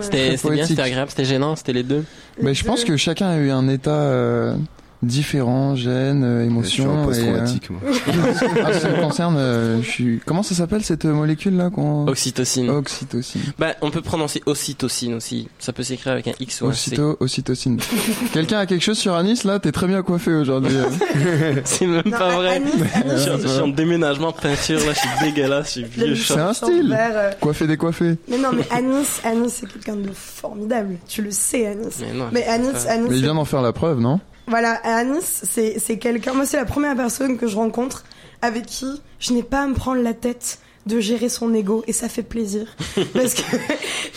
C'était 0.00 0.02
c'était 0.02 0.26
bien, 0.28 0.36
poétique. 0.38 0.66
c'était 0.66 0.82
agréable, 0.82 1.10
c'était 1.10 1.24
gênant, 1.24 1.56
c'était 1.56 1.72
les 1.72 1.82
deux. 1.82 2.04
Mais 2.40 2.54
je 2.54 2.64
pense 2.64 2.84
que 2.84 2.96
chacun 2.96 3.28
a 3.28 3.36
eu 3.38 3.50
un 3.50 3.68
état 3.68 3.90
euh, 3.90 4.54
différent, 5.02 5.76
gêne, 5.76 6.24
euh, 6.24 6.38
Je 6.40 6.66
suis 6.66 6.82
émotion. 6.82 6.90
en 6.90 6.96
et, 6.96 6.98
euh, 7.02 7.04
post-traumatique, 7.06 7.70
moi. 7.70 7.80
ah, 8.64 8.72
ça 8.72 8.88
me 8.90 9.00
concerne, 9.00 9.36
euh, 9.38 9.80
je 9.82 9.88
suis. 9.88 10.20
Comment 10.26 10.42
ça 10.42 10.54
s'appelle 10.54 10.82
cette 10.82 11.04
molécule 11.04 11.56
là 11.56 11.70
qu'on 11.70 12.06
Oxytocine. 12.08 12.68
Oxytocine. 12.70 13.40
Bah, 13.58 13.74
on 13.82 13.90
peut 13.90 14.00
prononcer 14.02 14.42
ocytocine 14.46 15.14
aussi. 15.14 15.48
Ça 15.58 15.72
peut 15.72 15.82
s'écrire 15.82 16.12
avec 16.14 16.28
un 16.28 16.32
X 16.40 16.60
ou 16.62 16.66
un 16.66 16.72
C. 16.72 16.90
Ocyto, 16.90 17.16
ocytocine. 17.20 17.78
Quelqu'un 18.32 18.58
a 18.58 18.66
quelque 18.66 18.82
chose 18.82 18.98
sur 18.98 19.14
Anis 19.14 19.44
là? 19.44 19.58
T'es 19.60 19.72
très 19.72 19.86
bien 19.86 20.02
coiffé 20.02 20.32
aujourd'hui. 20.32 20.76
C'est 21.64 21.86
même 21.86 22.02
Non, 22.04 22.10
pas 22.18 22.30
vrai. 22.36 22.56
Anis, 22.56 22.72
Je 22.76 23.00
Anis, 23.10 23.20
suis, 23.22 23.30
en- 23.30 23.38
je 23.38 23.46
suis 23.48 23.60
en 23.60 23.68
déménagement 23.68 24.32
peinture 24.32 24.78
là, 24.80 24.92
je 24.92 24.98
suis 24.98 25.08
dégueulasse, 25.22 25.66
je 25.66 25.70
suis 25.72 25.84
vieux 25.84 26.16
C'est 26.16 26.38
un 26.40 26.52
style. 26.52 26.96
euh, 26.98 27.30
Coiffé 27.40 27.66
décoiffé. 27.66 28.16
Mais 28.28 28.38
non, 28.38 28.48
mais 28.52 28.66
Anis, 28.70 29.20
Anis, 29.24 29.52
c'est 29.60 29.68
quelqu'un 29.72 29.96
de 29.96 30.10
formidable. 30.14 30.96
Tu 31.08 31.22
le 31.22 31.30
sais, 31.30 31.66
Anis. 31.66 31.86
Mais 32.00 32.12
non. 32.18 32.26
Mais 32.32 32.44
Anis, 32.46 32.68
Euh, 32.74 32.90
Anis, 32.94 33.06
Mais 33.10 33.16
il 33.16 33.22
vient 33.22 33.34
d'en 33.34 33.44
faire 33.44 33.62
la 33.62 33.72
preuve, 33.72 34.00
non? 34.00 34.20
Voilà, 34.48 34.72
Anis, 34.84 35.42
c'est 35.44 35.78
c'est 35.78 35.98
quelqu'un. 35.98 36.34
Moi, 36.34 36.46
c'est 36.46 36.56
la 36.56 36.64
première 36.64 36.96
personne 36.96 37.36
que 37.36 37.46
je 37.46 37.56
rencontre 37.56 38.04
avec 38.42 38.66
qui 38.66 39.02
je 39.18 39.32
n'ai 39.32 39.42
pas 39.42 39.62
à 39.62 39.66
me 39.66 39.74
prendre 39.74 40.02
la 40.02 40.14
tête 40.14 40.58
de 40.86 41.00
gérer 41.00 41.28
son 41.28 41.52
ego 41.52 41.84
et 41.86 41.92
ça 41.92 42.08
fait 42.08 42.22
plaisir 42.22 42.74
parce 43.12 43.34
que 43.34 43.56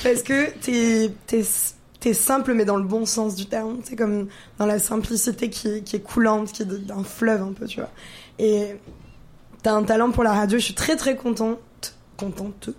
parce 0.04 0.24
que 0.24 0.50
t'es 0.62 1.12
t'es 1.28 1.44
t'es 2.00 2.14
simple 2.14 2.54
mais 2.54 2.66
dans 2.66 2.78
le 2.78 2.84
bon 2.84 3.06
sens 3.06 3.36
du 3.36 3.46
terme. 3.46 3.80
C'est 3.84 3.96
comme 3.96 4.28
dans 4.58 4.66
la 4.66 4.80
simplicité 4.80 5.50
qui 5.50 5.68
est, 5.68 5.82
qui 5.82 5.96
est 5.96 6.02
coulante, 6.02 6.52
qui 6.52 6.64
est 6.64 6.66
d'un 6.66 7.04
fleuve 7.04 7.44
un 7.44 7.54
peu, 7.54 7.66
tu 7.66 7.80
vois. 7.80 7.92
Et 8.40 8.76
t'as 9.64 9.74
un 9.74 9.84
talent 9.84 10.12
pour 10.12 10.24
la 10.24 10.34
radio. 10.34 10.58
Je 10.58 10.64
suis 10.64 10.74
très 10.74 10.96
très 10.96 11.16
contente, 11.16 11.60
contente 12.22 12.70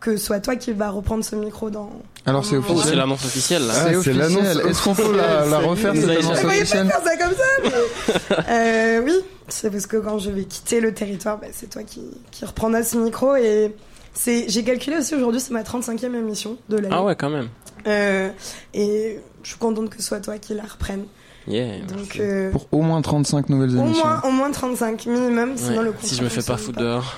que 0.00 0.16
ce 0.16 0.26
soit 0.26 0.40
toi 0.40 0.56
qui 0.56 0.72
va 0.72 0.90
reprendre 0.90 1.24
ce 1.24 1.34
micro 1.34 1.70
dans. 1.70 1.90
Alors 2.24 2.44
c'est 2.44 2.56
c'est 2.84 2.94
l'annonce 2.94 3.24
officielle 3.24 3.66
là. 3.66 3.74
Ah, 3.76 4.02
c'est 4.02 4.12
l'annonce 4.12 4.56
Est-ce 4.68 4.82
qu'on 4.82 4.94
peut 4.94 5.16
la, 5.16 5.44
la 5.46 5.58
refaire 5.58 5.94
cette 5.94 6.04
annonce 6.04 6.40
voyais 6.40 6.42
pas 6.42 6.46
officielle 6.46 6.86
faire 6.86 7.02
ça 7.02 7.16
comme 7.16 7.34
ça, 7.34 7.44
mais 7.64 8.36
euh, 8.48 9.02
oui, 9.04 9.14
c'est 9.48 9.70
parce 9.70 9.86
que 9.86 9.96
quand 9.96 10.18
je 10.18 10.30
vais 10.30 10.44
quitter 10.44 10.80
le 10.80 10.94
territoire, 10.94 11.38
bah, 11.38 11.48
c'est 11.52 11.70
toi 11.70 11.82
qui, 11.82 12.02
qui 12.30 12.44
reprendras 12.44 12.82
ce 12.84 12.96
micro 12.96 13.34
et 13.34 13.74
c'est 14.14 14.48
j'ai 14.48 14.62
calculé 14.62 14.98
aussi 14.98 15.14
aujourd'hui, 15.14 15.40
c'est 15.40 15.52
ma 15.52 15.62
35e 15.62 16.14
émission 16.14 16.58
de 16.68 16.76
l'année. 16.76 16.88
Ah 16.92 17.02
ouais, 17.02 17.16
quand 17.16 17.30
même. 17.30 17.48
Euh, 17.86 18.30
et 18.74 19.18
je 19.42 19.48
suis 19.48 19.58
contente 19.58 19.90
que 19.90 19.96
ce 19.96 20.02
soit 20.02 20.20
toi 20.20 20.38
qui 20.38 20.54
la 20.54 20.64
reprenne. 20.64 21.06
Yeah. 21.48 21.78
Donc, 21.96 22.18
euh, 22.20 22.50
Pour 22.50 22.66
au 22.72 22.82
moins 22.82 23.00
35 23.00 23.48
nouvelles 23.48 23.76
au 23.76 23.80
émissions. 23.84 24.04
moins, 24.06 24.20
au 24.24 24.30
moins 24.30 24.50
35 24.50 25.06
minimum, 25.06 25.52
sinon 25.56 25.78
Ouais, 25.78 25.84
le 25.84 25.94
si 26.02 26.14
je 26.14 26.22
me 26.22 26.28
fais 26.28 26.42
pas 26.42 26.56
foutre 26.56 26.78
dehors. 26.80 27.16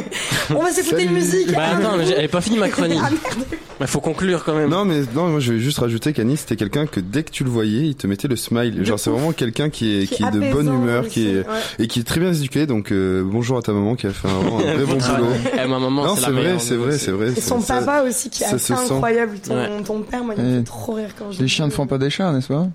On 0.50 0.62
va 0.62 0.70
s'écouter 0.72 1.04
une 1.04 1.12
musique. 1.14 1.52
Bah 1.52 1.62
attends, 1.78 1.96
mais 1.96 2.28
pas 2.28 2.40
fini 2.40 2.58
ma 2.58 2.68
chronique. 2.68 2.98
Ah, 3.02 3.08
merde. 3.10 3.44
Mais 3.80 3.86
faut 3.86 4.00
conclure 4.00 4.44
quand 4.44 4.54
même. 4.54 4.68
Non, 4.68 4.84
mais 4.84 5.00
non, 5.14 5.28
moi 5.28 5.40
je 5.40 5.54
vais 5.54 5.58
juste 5.58 5.78
rajouter 5.78 6.12
qu'Anis 6.12 6.36
c'était 6.36 6.56
quelqu'un 6.56 6.84
que 6.86 7.00
dès 7.00 7.22
que 7.22 7.30
tu 7.30 7.44
le 7.44 7.50
voyais, 7.50 7.86
il 7.86 7.94
te 7.94 8.06
mettait 8.06 8.28
le 8.28 8.36
smile. 8.36 8.74
De 8.74 8.84
Genre 8.84 8.98
c'est 9.00 9.08
vraiment 9.08 9.32
quelqu'un 9.32 9.70
qui 9.70 10.02
est 10.02 10.06
qui, 10.06 10.22
est 10.22 10.30
de 10.30 10.52
bonne 10.52 10.66
humeur, 10.66 11.04
aussi, 11.04 11.10
qui 11.12 11.28
est 11.28 11.36
ouais. 11.38 11.44
et 11.78 11.86
qui 11.86 12.00
est 12.00 12.02
très 12.02 12.20
bien 12.20 12.30
éduqué. 12.30 12.66
Donc 12.66 12.92
euh, 12.92 13.22
bonjour 13.24 13.56
à 13.56 13.62
ta 13.62 13.72
maman 13.72 13.94
qui 13.94 14.06
a 14.06 14.10
fait 14.10 14.28
un, 14.28 14.32
un 14.68 14.74
vrai 14.74 14.84
bon 14.84 14.92
boulot. 14.98 15.30
Eh, 15.54 15.66
ma 15.66 15.78
maman, 15.78 16.04
Non, 16.04 16.14
c'est 16.16 16.30
vrai, 16.30 16.56
c'est 16.58 16.74
vrai, 16.74 16.94
aussi. 16.94 17.04
c'est 17.06 17.10
vrai. 17.12 17.32
Et 17.34 17.40
son 17.40 17.60
ça- 17.62 17.78
papa 17.78 18.02
aussi 18.06 18.28
qui 18.28 18.42
est 18.42 18.46
assez 18.52 18.74
incroyable. 18.74 19.38
Ton, 19.38 19.54
Ouais. 19.54 19.68
ton 19.82 20.00
père, 20.02 20.24
moi, 20.24 20.34
il 20.36 20.44
me 20.44 20.50
Eh, 20.50 20.58
fait 20.58 20.64
trop 20.64 20.92
rire 20.92 21.10
quand 21.18 21.32
je 21.32 21.40
Les 21.40 21.48
chiens 21.48 21.66
ne 21.66 21.72
font 21.72 21.86
pas 21.86 21.96
des 21.96 22.10
chats, 22.10 22.32
n'est-ce 22.32 22.48
pas? 22.48 22.66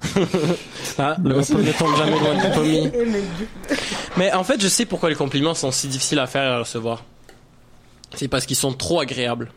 Ah, 0.97 1.15
le 1.23 1.35
ne 1.35 1.77
tombe 1.77 1.95
jamais 1.97 2.19
loin 2.19 2.35
du 2.35 2.53
pommier. 2.53 2.91
Mais- 3.07 3.21
Mais 4.17 4.33
en 4.33 4.43
fait, 4.43 4.61
je 4.61 4.67
sais 4.67 4.85
pourquoi 4.85 5.09
les 5.09 5.15
compliments 5.15 5.53
sont 5.53 5.71
si 5.71 5.87
difficiles 5.87 6.19
à 6.19 6.27
faire 6.27 6.43
et 6.43 6.53
à 6.53 6.59
recevoir. 6.59 7.03
C'est 8.15 8.27
parce 8.27 8.45
qu'ils 8.45 8.55
sont 8.55 8.73
trop 8.73 8.99
agréables. 9.01 9.51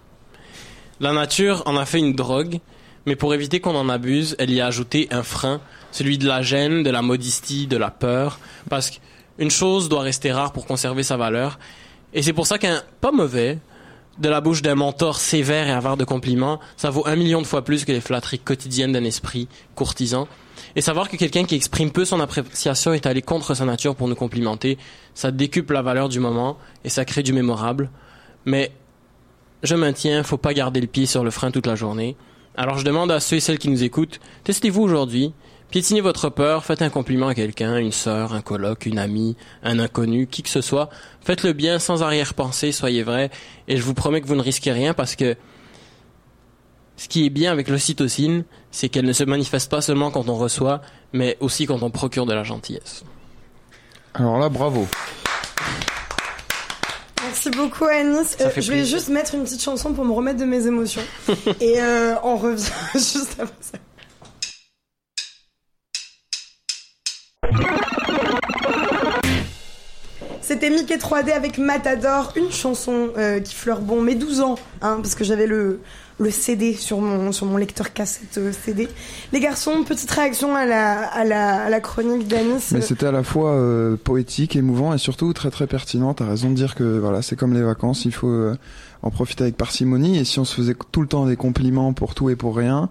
La 1.01 1.13
nature 1.13 1.63
en 1.67 1.77
a 1.77 1.85
fait 1.87 1.99
une 2.01 2.15
drogue, 2.15 2.59
mais 3.07 3.15
pour 3.15 3.33
éviter 3.35 3.61
qu'on 3.61 3.77
en 3.77 3.89
abuse, 3.89 4.35
elle 4.39 4.51
y 4.51 4.61
a 4.61 4.67
ajouté 4.67 5.07
un 5.13 5.23
frein, 5.23 5.61
celui 5.93 6.19
de 6.19 6.27
la 6.27 6.43
gêne, 6.43 6.83
de 6.83 6.91
la 6.91 7.03
modestie, 7.03 7.67
de 7.69 7.77
la 7.77 7.91
peur, 7.91 8.41
parce 8.69 8.91
qu'une 8.91 9.51
chose 9.51 9.89
doit 9.89 10.03
rester 10.03 10.33
rare 10.33 10.53
pour 10.53 10.67
conserver 10.67 11.05
sa 11.05 11.17
valeur. 11.17 11.59
Et 12.15 12.23
c'est 12.23 12.33
pour 12.33 12.47
ça 12.49 12.59
qu'un 12.59 12.83
pas 13.01 13.13
mauvais, 13.13 13.59
de 14.19 14.29
la 14.29 14.41
bouche 14.41 14.63
d'un 14.63 14.75
mentor 14.75 15.19
sévère 15.19 15.69
et 15.69 15.71
avare 15.71 15.97
de 15.97 16.03
compliments, 16.05 16.59
ça 16.77 16.91
vaut 16.91 17.07
un 17.07 17.15
million 17.15 17.41
de 17.41 17.47
fois 17.47 17.63
plus 17.63 17.85
que 17.85 17.93
les 17.93 18.01
flatteries 18.01 18.41
quotidiennes 18.41 18.93
d'un 18.93 19.05
esprit 19.05 19.47
courtisan. 19.77 20.27
Et 20.77 20.81
savoir 20.81 21.09
que 21.09 21.17
quelqu'un 21.17 21.45
qui 21.45 21.55
exprime 21.55 21.91
peu 21.91 22.05
son 22.05 22.21
appréciation 22.21 22.93
est 22.93 23.07
allé 23.07 23.23
contre 23.23 23.55
sa 23.55 23.65
nature 23.65 23.95
pour 23.95 24.09
nous 24.09 24.15
complimenter, 24.15 24.79
ça 25.15 25.31
décuple 25.31 25.75
la 25.75 25.83
valeur 25.83 26.09
du 26.09 26.21
moment 26.21 26.59
et 26.85 26.89
ça 26.89 27.05
crée 27.05 27.23
du 27.23 27.33
mémorable. 27.33 27.91
Mais 28.45 28.73
je 29.63 29.75
maintiens, 29.75 30.23
faut 30.23 30.37
pas 30.37 30.55
garder 30.55 30.81
le 30.81 30.87
pied 30.87 31.07
sur 31.07 31.25
le 31.25 31.31
frein 31.31 31.51
toute 31.51 31.67
la 31.67 31.75
journée. 31.75 32.17
Alors 32.57 32.79
je 32.79 32.85
demande 32.85 33.11
à 33.11 33.21
ceux 33.21 33.37
et 33.37 33.41
celles 33.41 33.59
qui 33.59 33.71
nous 33.71 33.85
écoutent, 33.85 34.21
testez-vous 34.45 34.83
aujourd'hui, 34.83 35.33
piétinez 35.71 36.01
votre 36.01 36.29
peur, 36.29 36.65
faites 36.65 36.83
un 36.83 36.91
compliment 36.91 37.29
à 37.29 37.35
quelqu'un, 37.35 37.77
une 37.77 37.93
sœur, 37.93 38.33
un 38.33 38.41
coloc, 38.41 38.87
une 38.87 38.99
amie, 38.99 39.37
un 39.63 39.79
inconnu, 39.79 40.27
qui 40.27 40.43
que 40.43 40.49
ce 40.49 40.61
soit. 40.61 40.91
Faites-le 41.21 41.53
bien 41.53 41.79
sans 41.79 42.03
arrière-pensée, 42.03 42.73
soyez 42.73 43.03
vrai, 43.03 43.31
et 43.69 43.77
je 43.77 43.83
vous 43.83 43.95
promets 43.95 44.21
que 44.21 44.27
vous 44.27 44.35
ne 44.35 44.43
risquez 44.43 44.73
rien 44.73 44.93
parce 44.93 45.15
que 45.15 45.37
ce 46.97 47.07
qui 47.07 47.25
est 47.25 47.31
bien 47.31 47.53
avec 47.53 47.69
l'ocytocine, 47.69 48.45
c'est 48.71 48.89
qu'elle 48.89 49.05
ne 49.07 49.13
se 49.13 49.25
manifeste 49.25 49.71
pas 49.71 49.81
seulement 49.81 50.11
quand 50.11 50.29
on 50.29 50.37
reçoit, 50.37 50.81
mais 51.13 51.37
aussi 51.41 51.67
quand 51.67 51.83
on 51.83 51.91
procure 51.91 52.27
de 52.27 52.35
la 52.35 52.45
gentillesse. 52.45 53.05
Alors 54.15 54.39
là, 54.39 54.49
bravo. 54.49 54.87
Merci 57.23 57.51
beaucoup 57.51 57.85
Anis. 57.85 58.37
Ça 58.39 58.45
Euh, 58.45 58.51
fait 58.51 58.63
je 58.63 58.73
vais 58.73 58.85
juste 58.85 59.09
mettre 59.09 59.35
une 59.35 59.45
petite 59.45 59.63
chanson 59.63 59.93
pour 59.93 60.05
me 60.05 60.13
remettre 60.13 60.39
de 60.41 60.45
mes 60.45 60.67
émotions. 60.67 61.03
Et 61.61 61.81
euh, 61.81 62.15
on 62.23 62.37
revient 62.37 62.65
juste 62.95 63.37
après 63.39 63.55
ça. 63.61 63.79
C'était 70.41 70.71
Mickey 70.71 70.97
3D 70.97 71.33
avec 71.33 71.59
Matador, 71.59 72.33
une 72.37 72.51
chanson 72.51 73.11
euh, 73.19 73.41
qui 73.41 73.55
fleure 73.55 73.81
bon 73.81 74.01
mes 74.01 74.15
12 74.15 74.41
ans, 74.41 74.55
hein, 74.81 74.99
parce 75.03 75.15
que 75.15 75.23
j'avais 75.25 75.47
le, 75.47 75.81
le 76.19 76.31
CD 76.31 76.75
sur 76.75 77.01
mon, 77.01 77.33
sur 77.33 77.47
mon 77.47 77.57
lecteur 77.57 77.93
cassette 77.93 78.39
euh, 78.39 78.53
CD. 78.53 78.89
Les 79.33 79.41
garçons, 79.41 79.85
petite 79.85 80.11
réaction 80.11 80.55
à 80.55 80.67
la, 80.67 81.07
à 81.07 81.25
la, 81.25 81.65
à 81.65 81.71
la 81.71 81.81
chronique 81.81 82.27
d'Anis. 82.27 82.71
Mais 82.73 82.81
c'était 82.81 83.07
à 83.07 83.13
la 83.13 83.23
fois 83.23 83.53
euh, 83.53 83.97
poétique, 83.97 84.57
émouvant 84.57 84.93
et 84.93 84.99
surtout 84.99 85.33
très 85.33 85.51
très 85.51 85.67
pertinent. 85.67 86.15
T'as 86.15 86.27
raison 86.27 86.51
de 86.51 86.55
dire 86.55 86.75
que 86.75 86.99
voilà, 86.99 87.23
c'est 87.23 87.37
comme 87.37 87.55
les 87.55 87.63
vacances, 87.63 88.05
il 88.05 88.13
faut 88.13 88.29
euh, 88.29 88.57
en 89.03 89.11
profiter 89.11 89.45
avec 89.45 89.57
parcimonie. 89.57 90.19
Et 90.19 90.25
si 90.25 90.41
on 90.41 90.45
se 90.45 90.55
faisait 90.55 90.75
tout 90.91 91.03
le 91.03 91.09
temps 91.09 91.27
des 91.27 91.37
compliments 91.37 91.93
pour 91.93 92.15
tout 92.15 92.31
et 92.31 92.37
pour 92.37 92.57
rien, 92.57 92.89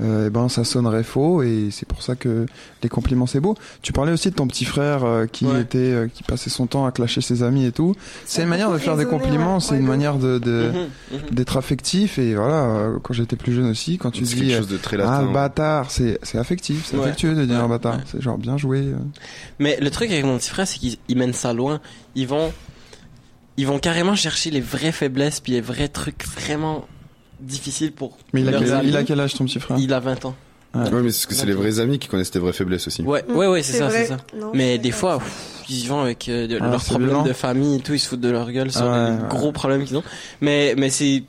eh 0.00 0.30
ben 0.30 0.48
ça 0.48 0.64
sonnerait 0.64 1.02
faux. 1.02 1.42
Et 1.42 1.68
c'est 1.72 1.86
pour 1.86 2.02
ça 2.02 2.14
que 2.14 2.46
les 2.82 2.88
compliments 2.88 3.26
c'est 3.26 3.40
beau. 3.40 3.56
Tu 3.82 3.92
parlais 3.92 4.12
aussi 4.12 4.30
de 4.30 4.34
ton 4.34 4.46
petit 4.46 4.64
frère 4.64 5.04
euh, 5.04 5.26
qui 5.26 5.44
Ouais. 5.46 5.60
était, 5.62 5.78
euh, 5.78 6.08
qui 6.12 6.22
passait 6.22 6.50
son 6.50 6.66
temps 6.66 6.86
à 6.86 6.92
clasher 6.92 7.20
ses 7.20 7.42
amis 7.42 7.64
et 7.66 7.72
tout. 7.72 7.94
C'est 8.24 8.40
a 8.40 8.44
une 8.44 8.50
manière 8.50 8.70
de 8.72 8.78
faire 8.78 8.96
des 8.96 9.06
compliments, 9.06 9.54
ouais. 9.56 9.60
c'est 9.60 9.72
Ouais, 9.72 9.78
une 9.80 9.86
manière 9.86 10.16
de, 10.18 10.38
de- 10.38 10.70
d'être 11.32 11.56
affectif. 11.56 12.18
Et 12.18 12.34
voilà, 12.34 12.64
euh, 12.64 12.98
quand 13.02 13.12
j'étais 13.14 13.36
plus 13.36 13.52
jeune 13.54 13.70
aussi, 13.70 13.98
quand 13.98 14.10
tu 14.10 14.22
dis 14.22 14.34
quelque 14.36 14.52
euh, 14.52 14.58
chose 14.58 14.68
de 14.68 14.76
très 14.76 14.96
ah 15.00 15.22
bâtard, 15.32 15.90
c'est 15.90 16.18
c'est 16.22 16.38
affectif, 16.38 16.86
c'est 16.86 16.96
Ouais. 16.96 17.04
affectueux 17.04 17.34
de 17.34 17.44
dire 17.44 17.56
Ouais, 17.56 17.62
un 17.62 17.68
bâtard. 17.68 17.96
ouais. 17.96 18.02
C'est 18.06 18.20
genre 18.20 18.38
bien 18.38 18.56
joué. 18.56 18.78
euh. 18.80 18.96
Mais 19.58 19.78
le 19.80 19.90
truc 19.90 20.10
avec 20.10 20.24
mon 20.24 20.38
petit 20.38 20.50
frère, 20.50 20.66
c'est 20.68 20.78
qu'ils 20.78 20.96
ils 21.08 21.16
mènent 21.16 21.32
ça 21.32 21.52
loin. 21.52 21.80
Ils 22.14 22.26
vont, 22.28 22.52
ils 23.56 23.66
vont 23.66 23.78
carrément 23.78 24.14
chercher 24.14 24.50
les 24.50 24.60
vraies 24.60 24.92
faiblesses 24.92 25.40
puis 25.40 25.52
les 25.52 25.60
vrais 25.60 25.88
trucs 25.88 26.24
vraiment 26.26 26.86
difficiles 27.40 27.92
pour 27.92 28.16
Mais 28.32 28.40
il 28.42 28.48
a, 28.48 28.58
quel, 28.58 28.80
il 28.84 28.96
a 28.96 29.04
quel 29.04 29.20
âge 29.20 29.34
ton 29.34 29.44
petit 29.44 29.60
frère 29.60 29.76
Il 29.78 29.92
a 29.92 30.00
20 30.00 30.24
ans. 30.26 30.34
Ouais, 30.74 30.90
mais 31.02 31.10
c'est 31.12 31.26
que 31.26 31.34
c'est 31.34 31.46
les 31.46 31.54
vrais 31.54 31.80
amis 31.80 31.98
qui 31.98 32.08
connaissent 32.08 32.30
tes 32.30 32.38
vraies 32.38 32.52
faiblesses 32.52 32.86
aussi. 32.86 33.02
Ouais, 33.02 33.24
ouais, 33.30 33.46
ouais, 33.46 33.62
c'est 33.62 33.78
ça, 33.78 33.90
c'est 33.90 34.04
ça. 34.06 34.18
Non, 34.36 34.50
Mais 34.54 34.76
des 34.78 34.90
fois, 34.90 35.18
pff, 35.18 35.62
ils 35.70 35.84
y 35.84 35.86
vont 35.86 36.00
avec 36.00 36.28
euh, 36.28 36.46
de- 36.46 36.58
Ah, 36.60 36.68
leurs 36.70 36.84
problèmes 36.84 37.08
violent. 37.08 37.24
de 37.24 37.32
famille 37.32 37.76
et 37.76 37.80
tout, 37.80 37.94
ils 37.94 37.98
se 37.98 38.08
foutent 38.08 38.20
de 38.20 38.28
leur 38.28 38.50
gueule 38.52 38.70
sur 38.70 38.82
Ah 38.82 38.92
ouais, 39.04 39.10
les 39.16 39.22
ouais. 39.22 39.28
gros 39.30 39.50
problèmes 39.50 39.84
qu'ils 39.84 39.96
ont. 39.96 40.02
Mais, 40.42 40.74
mais 40.76 40.90
c'est, 40.90 41.22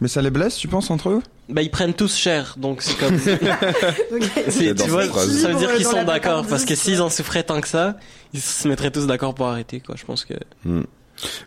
Mais 0.00 0.08
ça 0.08 0.22
les 0.22 0.30
blesse, 0.30 0.56
tu 0.56 0.68
penses, 0.68 0.88
entre 0.90 1.10
eux? 1.10 1.22
Bah, 1.48 1.62
ils 1.62 1.70
prennent 1.70 1.94
tous 1.94 2.14
cher, 2.16 2.54
donc 2.58 2.80
c'est 2.82 2.96
comme, 2.96 3.18
tu 3.20 4.88
vois, 4.88 5.06
ça 5.08 5.48
veut 5.48 5.58
dire 5.58 5.74
qu'ils 5.74 5.84
sont 5.84 6.04
d'accord, 6.04 6.46
parce 6.46 6.64
que 6.64 6.74
s'ils 6.76 7.02
en 7.02 7.10
souffraient 7.10 7.42
tant 7.42 7.60
que 7.60 7.68
ça, 7.68 7.96
ils 8.32 8.40
se 8.40 8.68
mettraient 8.68 8.92
tous 8.92 9.06
d'accord 9.08 9.34
pour 9.34 9.46
arrêter, 9.48 9.80
quoi. 9.80 9.96
Je 9.98 10.04
pense 10.04 10.24
que, 10.24 10.34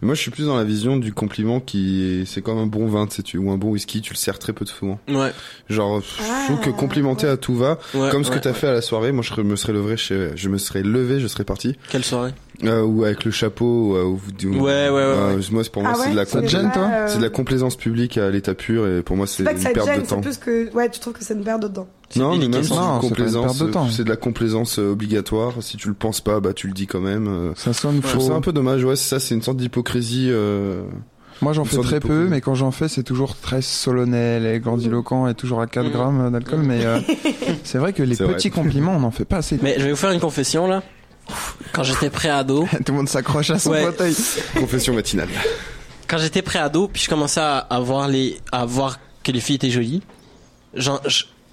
Moi, 0.01 0.15
je 0.15 0.21
suis 0.21 0.31
plus 0.31 0.45
dans 0.45 0.55
la 0.57 0.63
vision 0.63 0.97
du 0.97 1.13
compliment 1.13 1.59
qui 1.59 2.21
est, 2.21 2.25
c'est 2.25 2.41
comme 2.41 2.57
un 2.57 2.65
bon 2.67 2.87
vin, 2.87 3.07
tu 3.07 3.15
sais, 3.17 3.23
tu, 3.23 3.37
ou 3.37 3.51
un 3.51 3.57
bon 3.57 3.69
whisky, 3.69 4.01
tu 4.01 4.13
le 4.13 4.17
sers 4.17 4.39
très 4.39 4.53
peu 4.53 4.65
de 4.65 4.69
souvent. 4.69 4.99
ouais, 5.09 5.31
Genre, 5.69 6.01
je 6.01 6.45
trouve 6.45 6.59
que 6.61 6.69
Ah, 6.69 6.73
complimenter 6.79 7.25
ouais. 7.27 7.33
à 7.33 7.37
tout 7.37 7.55
va, 7.55 7.79
ouais. 7.93 8.09
comme 8.09 8.23
ce 8.23 8.31
que 8.31 8.39
t'as 8.39 8.51
ouais. 8.51 8.55
fait 8.55 8.67
à 8.67 8.73
la 8.73 8.81
soirée, 8.81 9.11
moi, 9.11 9.23
je 9.23 9.41
me 9.41 9.55
serais 9.55 9.73
levé, 9.73 9.97
je, 9.97 10.31
je 10.35 10.49
me 10.49 10.57
serais 10.57 10.83
levé, 10.83 11.19
je 11.19 11.27
serais 11.27 11.43
parti, 11.43 11.75
Quelle 11.89 12.03
soirée? 12.03 12.33
euh, 12.63 12.81
ou 12.83 13.03
avec 13.03 13.25
le 13.25 13.31
chapeau, 13.31 13.65
ou, 13.65 13.97
ou- 13.97 14.19
ou- 14.47 14.53
Ouais, 14.55 14.61
ouais, 14.61 14.89
ouais, 14.89 14.99
euh, 14.99 15.41
moi, 15.51 15.63
c'est- 15.63 15.69
pour 15.71 15.83
moi, 15.83 15.91
Ah 15.95 15.99
c'est 16.03 16.11
de 16.11 16.15
la 16.15 16.25
toi 16.25 16.41
euh, 16.41 17.07
c'est 17.07 17.17
de 17.17 17.23
la 17.23 17.29
complaisance 17.29 17.75
publique 17.75 18.17
à 18.17 18.29
l'état 18.29 18.53
pur, 18.53 18.87
et 18.87 19.01
pour 19.01 19.17
moi, 19.17 19.27
c'est 19.27 19.37
C'est 19.37 19.43
pas 19.43 19.53
que 19.53 19.57
une 19.57 19.63
perte 19.73 20.01
de 20.01 20.07
temps. 20.07 20.21
plus 20.21 20.37
que. 20.37 20.71
Ouais, 20.73 20.89
tu 20.89 20.99
trouves 20.99 21.13
que 21.13 21.23
c'est 21.23 21.33
une 21.33 21.43
perte 21.43 21.61
de 21.63 21.67
temps. 21.67 21.87
C'est 22.15 22.21
Non, 22.21 22.37
mais 22.37 22.47
même 22.47 22.63
c'est 22.63 22.73
Non, 22.73 22.95
une 22.95 23.01
c'est 23.01 23.07
complaisance, 23.09 23.57
perte 23.57 23.67
de 23.67 23.73
temps. 23.73 23.89
c'est 23.89 24.03
de 24.05 24.09
la 24.09 24.15
complaisance 24.15 24.79
euh, 24.79 24.91
obligatoire. 24.93 25.51
Si 25.61 25.75
tu 25.75 25.89
le 25.89 25.93
penses 25.93 26.21
pas, 26.21 26.39
bah 26.39 26.53
tu 26.53 26.67
le 26.67 26.73
dis 26.73 26.87
quand 26.87 27.01
même. 27.01 27.27
euh. 27.27 27.51
Ça 27.55 27.73
sonne 27.73 28.01
faux. 28.01 28.19
ça 28.21 28.33
un 28.33 28.41
peu 28.41 28.53
dommage. 28.53 28.83
Ouais, 28.85 28.95
c'est 28.95 29.09
ça, 29.09 29.19
c'est 29.19 29.35
une 29.35 29.41
sorte 29.41 29.57
d'hypocrisie. 29.57 30.29
Euh... 30.31 30.83
Moi, 31.41 31.51
j'en 31.51 31.63
une 31.63 31.69
fais 31.69 31.81
très 31.81 31.99
peu, 31.99 32.27
mais 32.29 32.39
quand 32.39 32.55
j'en 32.55 32.71
fais, 32.71 32.87
c'est 32.87 33.03
toujours 33.03 33.35
très 33.35 33.61
solennel 33.61 34.45
et 34.45 34.59
grandiloquent 34.61 35.27
et 35.27 35.33
toujours 35.33 35.59
à 35.59 35.67
4 35.67 35.87
Mhm. 35.87 35.91
grammes 35.91 36.31
d'alcool. 36.31 36.59
Mais 36.63 36.85
euh, 36.85 36.99
c'est 37.65 37.77
vrai 37.77 37.91
que 37.91 38.01
les 38.03 38.15
C'est 38.15 38.23
vrai. 38.23 38.35
petits 38.35 38.49
compliments, 38.51 38.93
on 38.95 39.01
n'en 39.01 39.11
fait 39.11 39.25
pas 39.25 39.37
assez. 39.37 39.59
Mais 39.61 39.75
je 39.77 39.83
vais 39.83 39.89
vous 39.91 39.97
faire 39.97 40.11
une 40.11 40.21
confession, 40.21 40.65
là. 40.67 40.81
Quand 41.73 41.83
j'étais 41.83 42.09
pré-ado, 42.09 42.65
Tout 42.85 42.91
le 42.91 42.97
monde 42.99 43.09
s'accroche 43.09 43.49
à 43.49 43.59
son 43.59 43.71
Ouais. 43.71 43.83
fauteuil. 43.83 44.15
Confession 44.57 44.93
matinale. 44.93 45.27
quand 46.07 46.17
j'étais 46.19 46.41
pré-ado, 46.41 46.87
puis 46.87 47.01
je 47.03 47.09
commençais 47.09 47.41
à, 47.41 47.67
voir 47.81 48.07
les, 48.07 48.37
à 48.53 48.65
voir 48.65 48.99
que 49.23 49.31
les 49.33 49.39
filles 49.41 49.55
étaient 49.57 49.71
jolies, 49.71 50.03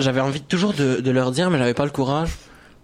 j'avais 0.02 0.20
envie 0.20 0.40
toujours 0.40 0.72
de, 0.74 1.00
de 1.00 1.10
leur 1.10 1.30
dire, 1.30 1.50
mais 1.50 1.58
j'avais 1.58 1.74
pas 1.74 1.84
le 1.84 1.90
courage. 1.90 2.30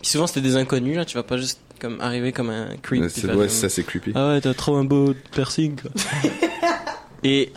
Puis 0.00 0.10
souvent 0.10 0.26
c'était 0.26 0.40
des 0.40 0.56
inconnus, 0.56 0.96
là, 0.96 1.04
tu 1.04 1.16
vas 1.16 1.22
pas 1.24 1.36
juste 1.36 1.60
comme 1.80 2.00
arriver 2.00 2.32
comme 2.32 2.50
un 2.50 2.68
creep. 2.82 3.02
Ouais, 3.02 3.08
ouais, 3.24 3.32
comme- 3.36 3.48
ça 3.48 3.68
c'est 3.68 3.82
creepy. 3.84 4.12
Ah 4.14 4.28
ouais, 4.30 4.40
t'as 4.40 4.54
trop 4.54 4.76
un 4.76 4.84
beau 4.84 5.14
piercing, 5.32 5.76
quoi. 5.80 5.90
Et 7.24 7.52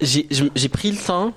j'ai 0.00 0.68
pris 0.68 0.90
le 0.90 0.96
temps 0.98 1.32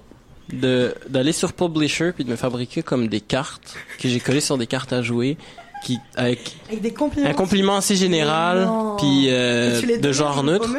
de 0.51 0.95
d'aller 1.09 1.33
sur 1.33 1.53
Publisher 1.53 2.11
puis 2.13 2.23
de 2.23 2.29
me 2.31 2.35
fabriquer 2.35 2.81
comme 2.81 3.07
des 3.07 3.21
cartes 3.21 3.75
que 3.99 4.07
j'ai 4.07 4.19
collées 4.19 4.39
sur 4.41 4.57
des 4.57 4.65
cartes 4.67 4.93
à 4.93 5.01
jouer 5.01 5.37
qui 5.83 5.99
avec 6.15 6.55
Avec 6.69 6.81
des 6.81 6.93
compliments. 6.93 7.29
un 7.29 7.33
compliment 7.33 7.75
assez 7.77 7.95
général 7.95 8.67
puis 8.97 9.25
euh, 9.27 9.79
les 9.81 9.97
de 9.97 10.11
genre 10.11 10.43
neutre 10.43 10.69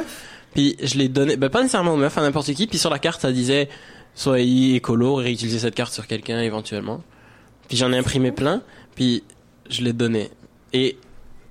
puis 0.55 0.77
je 0.83 0.97
l'ai 0.97 1.09
donné, 1.09 1.37
ben 1.37 1.51
pas 1.51 1.61
nécessairement 1.61 1.92
aux 1.92 1.97
meufs, 1.99 2.16
à 2.18 2.23
n'importe 2.23 2.53
qui. 2.55 2.66
Puis 2.66 2.79
sur 2.79 2.88
la 2.90 2.99
carte, 2.99 3.21
ça 3.21 3.31
disait 3.31 3.68
soyez 4.14 4.77
écolo, 4.77 5.16
réutilisez 5.16 5.59
cette 5.61 5.75
carte 5.75 5.92
sur 5.92 6.07
quelqu'un 6.07 6.40
éventuellement. 6.40 7.03
Puis 7.68 7.77
j'en 7.77 7.92
ai 7.92 7.99
imprimé 7.99 8.33
plein, 8.33 8.62
puis 8.94 9.23
je 9.68 9.83
l'ai 9.83 9.92
donné. 9.92 10.31
Et 10.73 10.97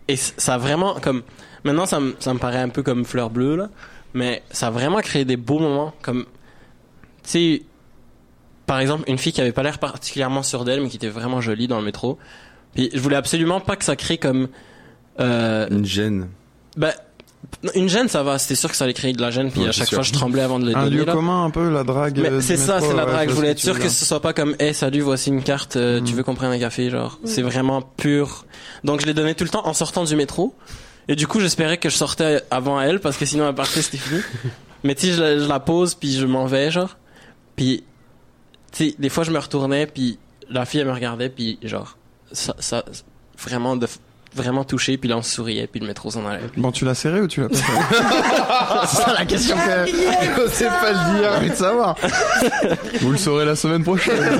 et 0.08 0.16
ça 0.16 0.56
a 0.56 0.58
vraiment 0.58 0.96
comme 1.02 1.24
maintenant 1.64 1.86
ça 1.86 2.00
me 2.00 2.16
ça 2.20 2.34
me 2.34 2.40
paraît 2.40 2.60
un 2.60 2.70
peu 2.70 2.82
comme 2.84 3.04
fleur 3.06 3.30
bleue 3.30 3.56
là, 3.56 3.70
mais 4.14 4.42
ça 4.52 4.68
a 4.68 4.72
vraiment 4.72 5.00
créé 5.00 5.26
des 5.26 5.38
beaux 5.38 5.60
moments 5.60 5.94
comme 6.02 6.26
tu 7.24 7.30
sais 7.30 7.62
par 8.66 8.80
exemple 8.80 9.04
une 9.08 9.18
fille 9.18 9.34
qui 9.34 9.42
avait 9.42 9.52
pas 9.52 9.64
l'air 9.64 9.80
particulièrement 9.80 10.44
sûre 10.44 10.66
d'elle 10.66 10.82
mais 10.82 10.90
qui 10.90 10.98
était 10.98 11.10
vraiment 11.10 11.42
jolie 11.42 11.68
dans 11.68 11.80
le 11.80 11.86
métro. 11.86 12.18
Puis 12.74 12.90
je 12.94 13.00
voulais 13.00 13.16
absolument 13.16 13.60
pas 13.60 13.76
que 13.76 13.84
ça 13.84 13.96
crée 13.96 14.18
comme 14.18 14.48
euh, 15.20 15.68
Une 15.70 15.86
gêne. 15.86 16.30
bah, 16.76 16.94
Une 17.76 17.88
gêne, 17.90 18.08
ça 18.08 18.24
va. 18.24 18.38
C'était 18.40 18.56
sûr 18.56 18.70
que 18.70 18.76
ça 18.76 18.84
allait 18.84 18.94
créer 18.94 19.14
de 19.14 19.22
la 19.22 19.32
gêne. 19.32 19.52
Puis 19.52 19.62
Ouais, 19.62 19.70
à 19.70 19.72
chaque 19.72 19.88
sûr. 19.88 19.96
fois, 19.98 20.04
je 20.04 20.12
tremblais 20.12 20.42
avant 20.42 20.60
de 20.60 20.66
le 20.70 20.76
Un 20.76 20.84
donner. 20.86 20.98
lieu 20.98 21.06
là. 21.06 21.14
commun 21.14 21.46
un 21.46 21.50
peu, 21.50 21.70
la 21.72 21.84
drague. 21.84 22.20
Mais 22.20 22.30
euh, 22.30 22.42
c'est 22.42 22.58
ça, 22.58 22.80
c'est 22.82 22.94
la 22.94 23.06
ouais, 23.06 23.12
drague. 23.12 23.30
je 23.30 23.34
voulais 23.36 23.50
être 23.50 23.60
sûr 23.60 23.78
que 23.80 23.90
ce 23.90 24.06
soit 24.06 24.22
pas 24.22 24.34
comme, 24.34 24.56
hey, 24.60 24.74
salut, 24.74 25.02
voici 25.02 25.30
une 25.30 25.44
carte, 25.44 25.76
euh, 25.76 26.02
tu 26.02 26.14
Mm. 26.14 26.18
veux 26.18 26.24
qu'on 26.24 26.36
prenne 26.36 26.52
un 26.52 26.60
café, 26.60 26.90
genre. 26.90 27.20
C'est 27.24 27.42
vraiment 27.42 27.82
pur. 27.82 28.46
Donc, 28.84 29.02
je 29.02 29.06
l'ai 29.06 29.14
donné 29.14 29.34
tout 29.34 29.44
le 29.44 29.50
temps 29.50 29.66
en 29.68 29.74
sortant 29.74 30.04
du 30.04 30.16
métro. 30.16 30.56
Et 31.08 31.16
du 31.16 31.26
coup, 31.26 31.40
j'espérais 31.40 31.78
que 31.78 31.90
je 31.90 31.96
sortais 31.96 32.42
avant 32.52 32.82
elle, 32.82 33.00
parce 33.00 33.18
que 33.18 33.26
sinon, 33.26 33.48
à 33.48 33.54
partir, 33.54 33.82
c'était 33.82 33.98
fini. 33.98 34.22
Mais 34.84 34.94
tu 34.94 35.08
sais, 35.08 35.14
je, 35.14 35.22
la- 35.22 35.40
je 35.40 35.46
la 35.48 35.60
pose, 35.60 35.96
puis 35.96 36.14
je 36.14 36.26
m'en 36.26 36.46
vais, 36.48 36.70
genre. 36.70 36.98
Puis, 37.56 37.84
tu 38.72 38.90
sais, 38.90 38.96
des 39.00 39.10
fois, 39.10 39.24
je 39.24 39.32
me 39.32 39.40
retournais, 39.40 39.88
puis 39.88 40.20
la 40.50 40.66
fille, 40.66 40.82
elle 40.82 40.88
me 40.88 40.94
regardait, 40.94 41.30
puis 41.30 41.58
genre, 41.64 41.98
ça, 42.32 42.56
ça, 42.60 42.84
vraiment, 43.40 43.76
de, 43.78 43.88
vraiment 44.38 44.64
touché, 44.64 44.98
puis 44.98 45.10
là, 45.10 45.18
on 45.18 45.22
souriait, 45.22 45.68
puis 45.68 45.80
le 45.82 45.88
métro 45.88 46.10
s'en 46.12 46.26
allait. 46.26 46.40
Bon, 46.56 46.72
tu 46.72 46.86
l'as 46.86 46.96
serré 46.96 47.20
ou 47.22 47.28
tu 47.28 47.42
l'as 47.42 47.50
pas 47.50 47.56
serré? 47.56 47.78
C'est 48.88 48.98
ça 49.04 49.14
la 49.18 49.26
question 49.26 49.56
que 49.56 49.92
je 50.48 50.50
sais 50.54 50.66
pas 50.82 50.92
le 50.92 51.20
dire, 51.20 51.32
envie 51.38 51.50
de 51.50 51.56
savoir. 51.56 51.96
Vous 53.02 53.12
le 53.12 53.18
saurez 53.18 53.46
la 53.46 53.56
semaine 53.56 53.84
prochaine. 53.84 54.16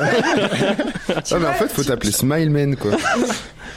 Ah, 1.10 1.38
mais 1.40 1.48
en 1.48 1.54
fait, 1.54 1.72
faut 1.72 1.84
t'appeler 1.84 2.12
Smileman, 2.12 2.76
quoi. 2.76 2.92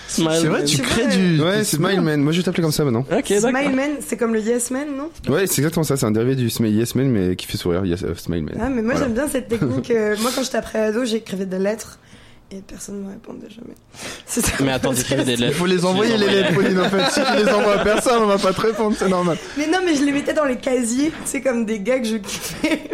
C'est 0.09 0.23
vrai, 0.25 0.65
tu 0.65 0.77
Tu 0.77 0.83
crées 0.83 1.07
du. 1.07 1.41
Ouais, 1.41 1.63
c'est. 1.65 1.77
Smileman. 1.77 2.21
Moi, 2.21 2.33
je 2.33 2.39
vais 2.39 2.43
t'appeler 2.43 2.63
comme 2.63 2.73
ça 2.73 2.85
maintenant. 2.85 3.01
Ok, 3.11 3.29
d'accord. 3.33 3.51
Smile 3.51 3.75
Man, 3.77 3.91
c'est 4.05 4.17
comme 4.17 4.35
le 4.35 4.41
Yes 4.41 4.71
Man, 4.71 4.89
non? 4.97 5.11
Ouais, 5.33 5.47
c'est 5.47 5.59
exactement 5.61 5.85
ça. 5.85 5.97
C'est 5.97 6.07
un 6.07 6.11
dérivé 6.11 6.35
du 6.35 6.51
Smile 6.51 6.75
Yes 6.77 6.95
Man, 6.97 7.09
mais 7.09 7.37
qui 7.37 7.47
fait 7.47 7.57
sourire. 7.57 7.85
Yes, 7.87 8.03
euh, 8.03 8.15
Smileman. 8.17 8.57
Ah, 8.61 8.69
mais 8.69 8.83
moi 8.83 8.95
Voilà. 8.95 9.07
j'aime 9.07 9.15
bien 9.15 9.29
cette 9.29 9.49
technique. 9.49 9.91
euh, 9.91 10.17
moi, 10.21 10.31
quand 10.35 10.43
j'étais 10.43 10.59
après 10.59 10.81
ado, 10.81 11.05
j'écrivais 11.05 11.47
des 11.47 11.59
lettres 11.59 11.99
et 12.53 12.61
personne 12.67 13.01
ne 13.01 13.07
me 13.07 13.11
répondait 13.11 13.49
jamais. 13.49 13.75
C'est 14.27 14.41
ça. 14.45 14.53
Mais 14.61 14.73
attends, 14.73 14.93
Il 14.93 15.53
faut 15.53 15.67
les 15.67 15.85
envoyer 15.85 16.17
les 16.17 16.29
lettres, 16.29 16.55
Pauline. 16.55 16.81
En 16.81 16.89
fait, 16.89 17.11
si 17.11 17.21
tu 17.21 17.45
les 17.45 17.49
envoies 17.53 17.81
à 17.81 17.85
personne, 17.85 18.23
on 18.23 18.27
va 18.27 18.39
pas 18.39 18.53
te 18.53 18.61
répondre, 18.61 18.95
c'est 18.99 19.09
normal. 19.09 19.37
Mais 19.57 19.67
non, 19.67 19.79
mais 19.85 19.95
je 19.95 20.03
les 20.05 20.13
mettais 20.13 20.35
dans 20.35 20.45
les 20.45 20.57
casiers. 20.57 21.13
C'est 21.25 21.41
comme 21.41 21.65
des 21.65 21.81
gars 21.81 21.99
que 21.99 22.07
je 22.07 22.17
kiffais. 22.17 22.83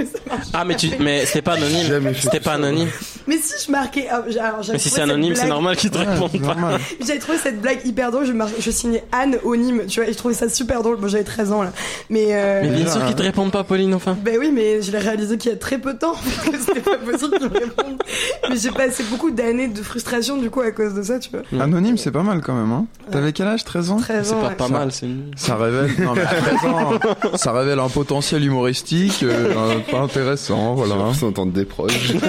Ah, 0.53 0.65
mais 0.65 0.75
tu, 0.77 0.91
mais 0.99 1.25
c'était 1.27 1.43
pas 1.43 1.53
anonyme. 1.55 2.13
C'était 2.21 2.41
pas 2.41 2.55
anonyme. 2.55 2.89
Mais 3.27 3.37
si 3.39 3.53
je 3.65 3.71
marquais. 3.71 4.07
ah, 4.11 4.23
j'ai- 4.29 4.39
alors, 4.41 4.59
Mais 4.59 4.65
si 4.65 4.67
trouvé 4.67 4.79
c'est 4.79 4.89
cette 4.91 4.99
anonyme, 5.01 5.35
c'est 5.35 5.43
blague- 5.43 5.51
normal 5.51 5.77
qu'ils 5.77 5.91
te 5.91 5.99
Ouais, 5.99 6.05
répondent 6.05 6.43
pas. 6.43 6.79
J'avais 7.07 7.19
trouvé 7.19 7.39
cette 7.39 7.61
blague 7.61 7.81
hyper 7.85 8.11
drôle. 8.11 8.25
Je, 8.27 8.33
mar- 8.33 8.49
je 8.59 8.71
signais 8.71 9.05
Anne 9.13 9.37
Onime, 9.45 9.87
tu 9.87 10.01
vois, 10.01 10.09
et 10.09 10.13
je 10.13 10.19
trouvais 10.19 10.35
ça 10.35 10.49
super 10.49 10.83
drôle. 10.83 10.97
Bon, 10.97 11.09
j'avais 11.09 11.25
13 11.25 11.53
ans 11.53 11.63
là. 11.63 11.73
Mais. 12.11 12.29
Euh... 12.31 12.61
Mais 12.63 12.69
bien 12.69 12.79
Déjà, 12.81 12.91
sûr 12.93 13.07
qu'ils 13.07 13.15
te 13.15 13.23
répondent 13.23 13.53
pas, 13.53 13.65
Pauline, 13.65 13.95
enfin. 13.95 14.17
Ben 14.21 14.37
oui, 14.39 14.51
mais 14.53 14.83
je 14.83 14.91
l'ai 14.91 14.99
réalisé 14.99 15.37
qu'il 15.39 15.51
y 15.51 15.55
a 15.55 15.59
très 15.59 15.79
peu 15.79 15.95
de 15.95 15.99
temps, 15.99 16.15
parce 16.15 16.49
que 16.49 16.59
c'était 16.65 16.81
pas 16.81 16.97
possible 16.99 17.39
qu'ils 17.39 17.51
me 17.51 17.59
répondent. 17.59 18.03
Mais 18.51 18.57
j'ai 18.57 18.71
passé 18.71 19.05
beaucoup 19.11 19.31
d'années 19.31 19.46
de 19.55 19.83
frustration, 19.83 20.37
du 20.39 20.51
coup, 20.51 20.61
à 20.61 20.71
cause 20.71 20.95
de 20.95 21.03
ça, 21.03 21.19
tu 21.19 21.31
vois. 21.31 21.43
Anonyme, 21.63 21.97
c'est 21.97 22.11
pas 22.11 22.23
mal 22.23 22.41
quand 22.43 22.55
même, 22.55 22.73
hein. 22.73 22.87
T'avais 23.11 23.33
quel 23.33 23.47
âge 23.47 23.65
13 23.65 23.91
ans 23.91 23.97
13 23.97 24.27
C'est 24.29 24.35
ans. 24.35 24.41
pas 24.41 24.49
ouais. 24.49 24.55
pas 24.55 24.67
Ça- 24.67 24.73
mal, 24.73 24.93
c'est 24.93 25.07
une... 25.07 25.31
Ça 25.37 25.57
révèle, 25.57 25.91
non 26.05 26.15
mais 26.15 26.23
à 26.23 26.27
13 26.27 26.65
ans, 26.71 26.91
ça 27.37 27.53
révèle 27.53 27.79
un 27.79 27.89
potentiel 27.89 28.45
humoristique, 28.45 29.23
euh, 29.23 29.55
un- 29.77 29.81
pas 29.91 30.01
intéressant, 30.01 30.75
voilà. 30.75 30.97
l'impression 30.97 31.27
d'entendre 31.29 31.53
des 31.53 31.65
proches. 31.65 32.13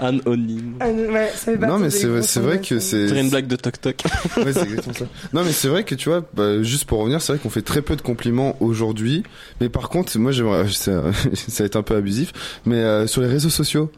anonyme. 0.00 0.74
Ouais, 0.80 1.30
ça 1.34 1.52
fait 1.52 1.56
non, 1.58 1.78
mais 1.78 1.90
c'est 1.90 2.22
c'est 2.22 2.40
vrai 2.40 2.60
que 2.60 2.80
c'est. 2.80 3.08
C'est 3.08 3.20
une 3.20 3.30
blague 3.30 3.46
de 3.46 3.54
toc 3.56 3.80
toc. 3.80 4.02
Ouais, 4.36 4.52
c'est 4.52 4.62
exactement 4.62 4.94
ça. 4.94 5.04
Non, 5.32 5.44
mais 5.44 5.52
c'est 5.52 5.68
vrai 5.68 5.84
que 5.84 5.94
tu 5.94 6.08
vois, 6.08 6.24
bah, 6.34 6.60
juste 6.62 6.86
pour 6.86 6.98
revenir, 6.98 7.22
c'est 7.22 7.34
vrai 7.34 7.40
qu'on 7.40 7.50
fait 7.50 7.62
très 7.62 7.82
peu 7.82 7.94
de 7.94 8.02
compliments 8.02 8.56
aujourd'hui. 8.60 9.22
Mais 9.60 9.68
par 9.68 9.88
contre, 9.90 10.18
moi, 10.18 10.32
j'aimerais, 10.32 10.66
ça, 10.72 11.02
ça 11.34 11.62
va 11.62 11.66
être 11.66 11.76
un 11.76 11.82
peu 11.82 11.94
abusif, 11.94 12.32
mais 12.66 12.76
euh, 12.78 13.06
sur 13.06 13.20
les 13.22 13.28
réseaux 13.28 13.50
sociaux. 13.50 13.90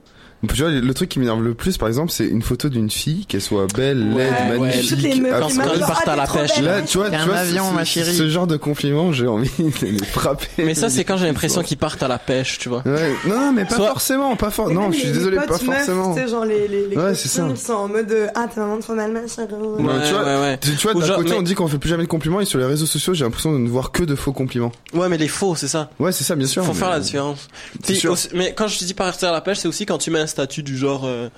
Tu 0.52 0.62
vois, 0.62 0.70
le 0.70 0.94
truc 0.94 1.08
qui 1.08 1.18
m'énerve 1.18 1.42
le 1.42 1.54
plus, 1.54 1.76
par 1.78 1.88
exemple, 1.88 2.10
c'est 2.12 2.26
une 2.26 2.42
photo 2.42 2.68
d'une 2.68 2.90
fille, 2.90 3.26
qu'elle 3.26 3.40
soit 3.42 3.66
belle, 3.74 4.08
laide, 4.10 4.16
Ouais, 4.16 4.22
ouais, 4.24 4.54
les 4.54 4.58
magnifique. 4.58 5.20
m'appellent, 5.22 5.70
ils 5.76 5.80
partent 5.80 6.02
Ah, 6.06 6.12
à 6.12 6.16
la 6.16 6.26
pêche. 6.26 6.58
Là, 6.60 6.82
tu 6.82 6.98
vois, 6.98 7.10
tu 7.10 7.16
un 7.16 7.26
vois, 7.26 7.36
avion, 7.36 7.70
ce, 7.70 7.74
ma 7.74 7.84
chérie. 7.84 8.14
ce 8.14 8.28
genre 8.28 8.46
de 8.46 8.56
compliments, 8.56 9.12
j'ai 9.12 9.26
envie 9.26 9.50
de 9.58 9.86
les 9.86 10.04
frapper. 10.04 10.46
Mais 10.58 10.74
ça, 10.74 10.90
c'est 10.90 11.04
quand 11.04 11.16
j'ai 11.16 11.26
l'impression 11.26 11.62
qu'ils 11.62 11.76
partent 11.78 12.02
à 12.02 12.08
la 12.08 12.18
pêche, 12.18 12.58
tu 12.58 12.68
vois. 12.68 12.82
Ouais. 12.86 13.12
Non, 13.26 13.36
non, 13.40 13.52
mais 13.52 13.64
pas 13.64 13.76
Soit- 13.76 13.88
forcément, 13.88 14.36
pas 14.36 14.50
for... 14.50 14.68
Mais 14.68 14.74
Non, 14.74 14.90
je 14.92 14.98
suis 14.98 15.06
les- 15.08 15.12
désolé, 15.12 15.38
les 15.40 15.46
pas 15.46 15.58
forcément. 15.58 16.14
Tu 16.14 16.20
sais, 16.22 16.28
genre 16.28 16.44
les, 16.44 16.68
les, 16.68 16.86
les 16.88 16.96
Ouais, 16.96 17.14
c'est 17.14 17.28
ça. 17.28 17.46
qui 17.52 17.60
sont 17.60 17.72
en 17.74 17.88
mode 17.88 18.10
euh, 18.10 18.26
Ah, 18.34 18.46
t'es 18.52 18.60
maman 18.60 18.78
trop 18.78 18.94
mal, 18.94 19.12
ma 19.12 19.26
chérie. 19.26 19.48
Ouais, 19.52 19.82
Ouais, 19.84 19.92
tu 20.06 20.12
vois, 20.12 20.24
ouais, 20.24 20.40
ouais. 20.40 20.58
Tu, 20.60 20.70
tu 20.76 20.82
vois, 20.86 20.96
Ou 20.96 21.00
d'un 21.00 21.06
genre, 21.06 21.16
côté, 21.18 21.30
mais- 21.30 21.36
on 21.38 21.42
dit 21.42 21.54
qu'on 21.54 21.68
fait 21.68 21.78
plus 21.78 21.90
jamais 21.90 22.04
de 22.04 22.08
compliments, 22.08 22.40
et 22.40 22.44
sur 22.44 22.58
les 22.58 22.64
réseaux 22.66 22.86
sociaux, 22.86 23.14
j'ai 23.14 23.24
l'impression 23.24 23.52
de 23.52 23.58
ne 23.58 23.68
voir 23.68 23.90
que 23.92 24.02
de 24.02 24.14
faux 24.14 24.32
compliments. 24.32 24.72
Ouais, 24.92 25.08
mais 25.08 25.18
les 25.18 25.28
faux, 25.28 25.54
c'est 25.56 25.68
ça. 25.68 25.90
Ouais, 25.98 26.12
c'est 26.12 26.24
ça, 26.24 26.34
bien 26.36 26.46
sûr. 26.46 26.64
Faut 26.64 26.72
faire 26.74 26.90
la 26.90 27.00
différence. 27.00 27.48
Mais 28.34 28.54
quand 28.54 28.68
je 28.68 28.78
te 28.78 28.84
dis 28.84 28.94
partir 28.94 29.28
à 29.28 29.32
la 29.32 29.40
pêche, 29.40 29.58
c'est 29.58 29.68
aussi 29.68 29.86
quand 29.86 29.98
tu 29.98 30.10
mets 30.10 30.18
un 30.20 30.26
statut 30.34 30.62
du 30.62 30.76
genre 30.76 31.02
euh, 31.04 31.28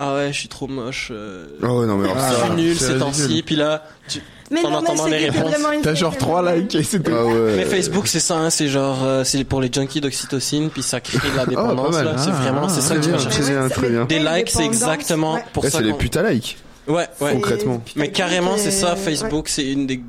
ah 0.00 0.14
ouais, 0.14 0.28
je 0.32 0.38
suis 0.38 0.48
trop 0.48 0.68
moche, 0.68 1.08
euh, 1.10 1.46
Oh, 1.62 1.84
non, 1.84 1.96
mais 1.96 2.08
alors, 2.08 2.16
Ah, 2.20 2.30
je 2.30 2.44
suis 2.46 2.54
nul 2.62 2.76
c'est 2.78 2.92
ces 2.92 2.98
temps-ci, 2.98 3.42
puis 3.44 3.56
là, 3.56 3.82
tu... 4.08 4.22
Mais 4.50 4.60
En 4.60 4.70
non, 4.70 4.80
mais 4.80 4.88
entendant 4.90 5.06
les 5.08 5.18
c'était 5.26 5.30
réponses. 5.40 5.54
T'as 5.82 5.94
genre 5.94 6.12
elle 6.14 6.18
3 6.20 6.42
m'a- 6.42 6.54
likes 6.56 6.74
et 6.76 6.82
c'est 6.84 7.00
tout. 7.02 7.10
Ah 7.14 7.26
ouais. 7.26 7.54
mais 7.56 7.64
Facebook 7.66 8.06
c'est 8.06 8.20
ça, 8.20 8.36
hein, 8.38 8.48
c'est 8.48 8.68
genre 8.68 8.98
euh, 9.04 9.22
c'est 9.24 9.42
pour 9.44 9.60
les 9.60 9.68
junkies 9.70 10.00
d'oxytocine, 10.00 10.70
puis 10.70 10.82
ça 10.82 11.00
crée 11.00 11.18
de 11.30 11.36
la 11.36 11.44
dépendance 11.44 11.92
mal. 11.96 12.04
là. 12.06 12.14
C'est 12.16 12.30
Ah, 12.30 12.42
vraiment 12.42 12.68
c'est 12.68 12.78
ah, 12.78 12.82
ça 12.82 12.94
que 12.94 13.00
très 13.00 13.10
tu 13.10 13.10
vas 13.10 13.16
bien, 13.18 13.30
chercher. 13.30 13.58
Ouais. 13.58 14.06
Des 14.06 14.18
Ouais, 14.24 14.38
likes, 14.38 14.48
c'est 14.50 14.58
dépendance, 14.58 14.82
exactement 14.82 15.34
ouais. 15.34 15.44
pour 15.52 15.64
Ouais, 15.64 15.70
ça. 15.70 15.78
c'est 15.78 15.84
les 15.84 15.90
qu'on- 15.90 15.96
putes 15.98 16.16
à 16.16 16.22
like. 16.22 16.56
Ouais, 16.86 17.06
ouais. 17.20 17.32
Concrètement. 17.34 17.82
Mais 17.96 18.10
carrément, 18.10 18.56
c'est 18.56 18.70
ça. 18.70 18.92
Ouais. 18.94 18.96
Facebook, 18.96 19.48
c'est 19.50 19.66
une 19.70 19.86
des 19.86 20.00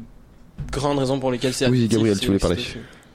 grandes 0.71 0.99
raisons 0.99 1.19
pour 1.19 1.31
lesquelles 1.31 1.53
c'est 1.53 1.67
Oui, 1.67 1.87
Gabriel, 1.89 2.17
tu 2.17 2.27
voulais 2.27 2.39
parler. 2.39 2.63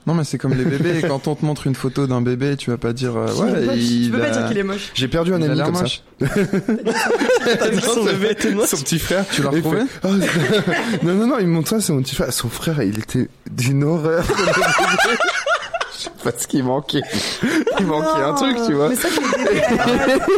Non 0.06 0.12
mais 0.14 0.24
c'est 0.24 0.36
comme 0.36 0.54
les 0.54 0.64
bébés, 0.64 1.02
quand 1.08 1.28
on 1.28 1.34
te 1.34 1.44
montre 1.44 1.66
une 1.66 1.74
photo 1.74 2.06
d'un 2.06 2.20
bébé, 2.20 2.56
tu 2.56 2.70
vas 2.70 2.76
pas 2.76 2.92
dire 2.92 3.16
euh, 3.16 3.26
Il 3.34 3.40
est 3.40 3.40
ouais, 3.42 3.66
moche. 3.66 3.76
il 3.78 4.04
Tu 4.06 4.10
peux 4.12 4.18
pas 4.20 4.30
dire 4.30 4.48
qu'il 4.48 4.58
est 4.58 4.62
moche. 4.62 4.90
J'ai 4.94 5.08
perdu 5.08 5.32
un 5.34 5.40
il 5.40 5.50
ami 5.50 5.60
comme 5.62 5.72
moche. 5.72 6.02
ça. 6.20 7.80
Son 7.94 8.04
bébé 8.04 8.30
était 8.32 8.50
moche 8.50 8.68
Son 8.68 8.76
petit 8.78 8.98
frère. 8.98 9.24
Tu 9.32 9.42
l'as 9.42 9.50
retrouvé 9.50 9.80
Oh, 10.02 10.08
Non, 11.02 11.14
non, 11.14 11.26
non, 11.26 11.38
il 11.38 11.46
me 11.46 11.52
montre 11.54 11.70
ça, 11.70 11.80
c'est 11.80 11.92
mon 11.92 12.02
petit 12.02 12.14
frère. 12.14 12.32
Son 12.32 12.48
frère, 12.48 12.82
il 12.82 12.98
était 12.98 13.28
d'une 13.50 13.82
horreur. 13.84 14.24
Je 16.24 16.30
sais 16.30 16.36
pas 16.36 16.42
ce 16.42 16.46
qu'il 16.46 16.64
manquait. 16.64 17.02
Il 17.80 17.86
manquait 17.86 18.22
un 18.22 18.34
truc, 18.34 18.56
tu 18.66 18.72
vois. 18.74 18.88
Mais 18.88 18.94
ça, 18.94 19.08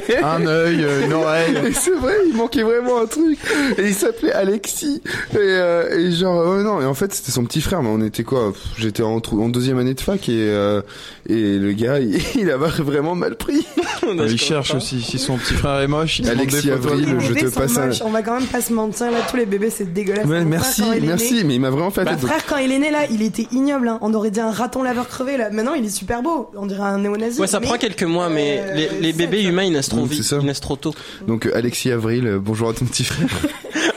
c'est 0.07 0.16
Un 0.22 0.46
œil, 0.46 0.83
euh, 0.83 1.05
une 1.05 1.12
oreille. 1.12 1.57
Et 1.66 1.72
c'est 1.72 1.94
vrai, 1.94 2.14
il 2.27 2.35
manquait 2.35 2.62
vraiment 2.62 3.03
un 3.03 3.07
truc. 3.07 3.38
Et 3.77 3.88
il 3.88 3.94
s'appelait 3.94 4.33
Alexis. 4.33 5.03
Et, 5.33 5.37
euh, 5.37 5.99
et 5.99 6.12
genre, 6.12 6.46
ouais, 6.49 6.62
non, 6.62 6.81
et 6.81 6.87
en 6.87 6.94
fait, 6.94 7.12
c'était 7.12 7.33
son 7.33 7.44
petit 7.44 7.61
frère, 7.61 7.83
mais 7.83 7.90
on 7.90 8.01
était 8.01 8.25
quoi? 8.25 8.53
J'étais 8.79 9.03
en, 9.03 9.20
deuxième 9.49 9.79
année 9.79 9.94
de 9.94 10.01
fac 10.01 10.29
et, 10.29 10.33
euh, 10.33 10.81
et 11.29 11.59
le 11.59 11.72
gars, 11.72 11.99
il, 11.99 12.20
il 12.37 12.51
avait 12.51 12.68
vraiment 12.83 13.14
mal 13.14 13.37
pris. 13.37 13.66
Il 14.09 14.40
cherche 14.40 14.75
aussi, 14.75 15.03
si 15.03 15.18
son 15.18 15.37
petit 15.37 15.55
frère 15.55 15.81
est 15.81 15.88
moche, 15.88 16.20
il 16.20 16.31
Alexis. 16.31 16.70
Avril, 16.70 17.16
je 17.20 17.35
te 17.35 17.46
passe 17.46 17.77
un-. 17.77 17.90
On 18.05 18.11
va 18.11 18.22
quand 18.22 18.38
même 18.38 18.49
pas 18.49 18.61
se 18.61 18.72
mentir, 18.72 19.11
là, 19.11 19.18
tous 19.31 19.37
les 19.37 19.46
bébés, 19.46 19.70
c'est 19.70 19.92
dégueulasse. 19.92 20.27
Ouais, 20.27 20.44
merci, 20.44 20.83
frère, 20.83 21.03
merci, 21.03 21.35
né- 21.35 21.44
mais 21.44 21.55
il 21.57 21.61
m'a 21.61 21.70
vraiment 21.70 21.90
fait 21.90 22.05
la 22.05 22.12
Mon 22.12 22.18
frère, 22.18 22.44
quand 22.46 22.57
il 22.57 22.72
est 22.72 22.79
né, 22.79 22.90
là, 22.90 23.01
il 23.11 23.22
était 23.22 23.46
ignoble. 23.53 23.88
Hein. 23.88 23.99
On 24.01 24.14
aurait 24.14 24.31
dit 24.31 24.40
un 24.40 24.51
raton 24.51 24.83
laveur 24.83 25.09
crevé, 25.09 25.37
là. 25.37 25.51
Maintenant, 25.51 25.75
il 25.79 25.85
est 25.85 25.91
super 25.91 26.23
beau. 26.23 26.51
On 26.57 26.67
dirait 26.67 26.81
un 26.83 26.99
néo-nazi. 26.99 27.41
Ouais, 27.41 27.47
ça 27.47 27.61
mais- 27.61 27.67
prend 27.67 27.77
quelques 27.79 28.03
mois, 28.03 28.29
mais 28.29 28.61
Euh, 28.67 28.89
les, 29.01 29.12
bébés 29.12 29.43
ça. 29.43 29.49
humains, 29.49 29.65
ils 29.65 29.73
naissent 29.73 29.89
trop 29.89 30.05
vite, 30.05 30.23
c'est 30.23 30.29
ça. 30.29 30.39
ils 30.41 30.47
naissent 30.47 30.61
trop 30.61 30.77
tôt. 30.77 30.95
Donc, 31.27 31.47
euh, 31.47 31.57
Alexis 31.57 31.91
Avril, 31.93 32.27
euh, 32.27 32.39
bonjour 32.39 32.69
à 32.71 32.73
ton 32.75 32.85
petit 32.85 33.05
frère. 33.05 33.29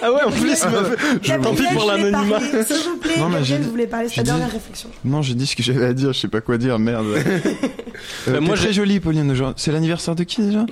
Ah 0.01 0.13
ouais, 0.13 0.23
en 0.23 0.31
plus, 0.31 0.57
tant 1.43 1.53
pis 1.53 1.63
pour 1.73 1.85
l'anonymat. 1.85 2.39
S'il 2.39 2.75
vous 2.89 2.97
plaît, 2.97 3.17
Non, 3.17 3.27
mais 3.27 3.43
j'ai 3.43 3.55
Gabriel, 3.55 3.59
dit- 3.59 3.63
je 3.65 3.69
voulais 3.69 3.87
parler 3.87 4.07
sa 4.07 4.21
dit- 4.23 4.29
dernière 4.29 4.49
réflexion. 4.51 4.89
Non, 5.03 5.21
j'ai 5.21 5.33
dit 5.33 5.45
ce 5.45 5.57
que 5.57 5.63
j'avais 5.63 5.85
à 5.87 5.93
dire, 5.93 6.13
je 6.13 6.19
sais 6.19 6.27
pas 6.29 6.39
quoi 6.39 6.57
dire, 6.57 6.79
merde. 6.79 7.05
Euh, 8.29 8.39
moi, 8.39 8.55
très 8.55 8.67
j'ai- 8.67 8.73
jolie, 8.73 8.99
Pauline, 9.01 9.29
aujourd'hui. 9.31 9.55
C'est 9.57 9.73
l'anniversaire 9.73 10.15
de 10.15 10.23
qui 10.23 10.41
déjà? 10.41 10.65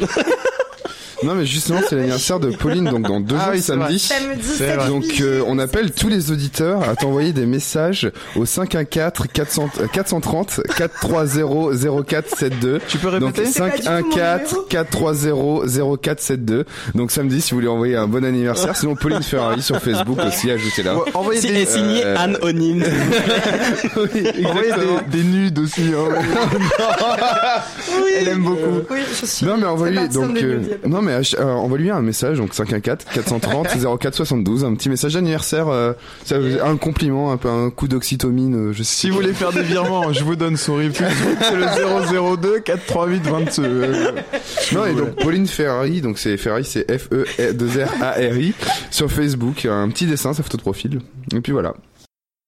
Non, 1.24 1.34
mais 1.36 1.46
justement, 1.46 1.80
c'est 1.88 1.96
l'anniversaire 1.96 2.40
de 2.40 2.52
Pauline, 2.52 2.86
donc 2.86 3.02
dans 3.08 3.20
deux 3.20 3.36
Ah 3.40 3.46
jours, 3.46 3.54
oui, 3.56 3.62
samedi. 3.62 4.00
Samedi 4.00 4.40
C'est 4.44 4.68
7 4.68 4.76
vrai. 4.78 4.88
Donc 4.88 5.04
euh, 5.22 5.42
on 5.48 5.58
appelle 5.60 5.92
tous 5.92 6.10
les 6.10 6.32
auditeurs 6.32 6.88
à 6.88 6.96
t'envoyer 6.96 7.34
des 7.34 7.46
messages 7.46 8.12
au 8.36 8.46
514 8.46 9.28
400 9.34 9.70
euh, 9.82 9.88
430 9.92 10.62
430 10.76 11.74
0472. 12.02 12.80
Tu 12.88 12.98
peux 13.00 13.20
Donc 13.20 13.36
répéter 13.36 13.48
mon 13.48 13.52
514 13.70 13.88
numéro. 13.98 14.16
430 14.70 15.66
0472. 16.04 16.66
Donc 16.96 17.12
samedi 17.12 17.42
si 17.42 17.52
vous 17.52 17.58
voulez 17.58 17.68
envoyer 17.68 17.96
un 17.96 18.08
bon 18.08 18.24
anniversaire, 18.24 18.76
sinon 18.76 18.96
Pauline 18.96 19.24
Ferrari 19.24 19.62
sur 19.62 19.80
Facebook 19.82 20.20
aussi, 20.26 20.52
ajoutez-la. 20.52 20.96
Ouais, 20.96 21.04
Envoyez 21.14 21.42
Si- 21.42 21.48
des, 21.48 21.62
et 21.62 21.66
signé 21.66 22.06
euh, 22.06 22.16
anonyme. 22.18 22.84
envoyez 23.96 24.72
des, 24.72 25.18
des 25.18 25.24
nudes 25.24 25.60
aussi. 25.60 25.82
hein. 25.96 26.22
Elle 28.20 28.28
aime 28.30 28.44
beaucoup. 28.44 28.82
Oui, 28.90 29.00
je 29.20 29.26
suis. 29.26 29.46
Non 29.46 29.58
mais 29.58 29.64
parti, 29.96 30.14
donc 30.14 30.38
euh, 30.38 30.58
midi. 30.60 30.70
non 30.86 31.02
mais 31.02 31.07
ach- 31.14 31.36
euh, 31.40 31.44
envoie-lui 31.44 31.90
un 31.90 32.02
message 32.02 32.38
donc 32.38 32.54
514 32.54 33.06
430 33.14 33.68
0472 34.00 34.66
un 34.66 34.74
petit 34.76 34.90
message 34.90 35.14
d'anniversaire 35.14 35.68
euh, 35.70 35.94
un 36.64 36.78
compliment 36.78 37.32
un 37.32 37.38
peu 37.38 37.50
un 37.50 37.70
coup 37.70 37.88
d'oxytomine 37.88 38.70
euh, 38.70 38.74
je 38.74 38.84
sais 38.84 38.96
Si 38.96 39.10
vous 39.10 39.16
voulez 39.18 39.34
faire 39.34 39.52
des 39.52 39.62
virements, 39.64 40.12
je 40.14 40.24
vous 40.24 40.36
donne 40.36 40.58
son 40.58 40.76
RIB. 40.76 40.94
C'est 40.94 41.56
le 41.56 42.36
002 42.38 42.60
438 42.60 43.24
22. 43.24 43.64
euh, 43.64 44.12
Non, 44.74 44.86
et 44.86 44.94
donc 44.94 45.16
Pauline 45.22 45.48
Ferrari, 45.48 46.02
donc 46.02 46.18
c'est 46.20 46.38
Ferrari, 46.38 46.64
c'est 46.66 46.86
F 46.98 47.10
E 47.12 47.26
2 47.54 47.68
R 47.84 48.04
A 48.04 48.12
R 48.12 48.38
I 48.38 48.54
sur 48.92 49.12
Facebook, 49.12 49.66
un 49.66 49.90
petit 49.90 50.06
dessin, 50.06 50.34
sa 50.34 50.44
photo 50.44 50.58
de 50.58 50.62
profil. 50.62 51.00
Et 51.36 51.42
puis 51.42 51.52
voilà. 51.52 51.74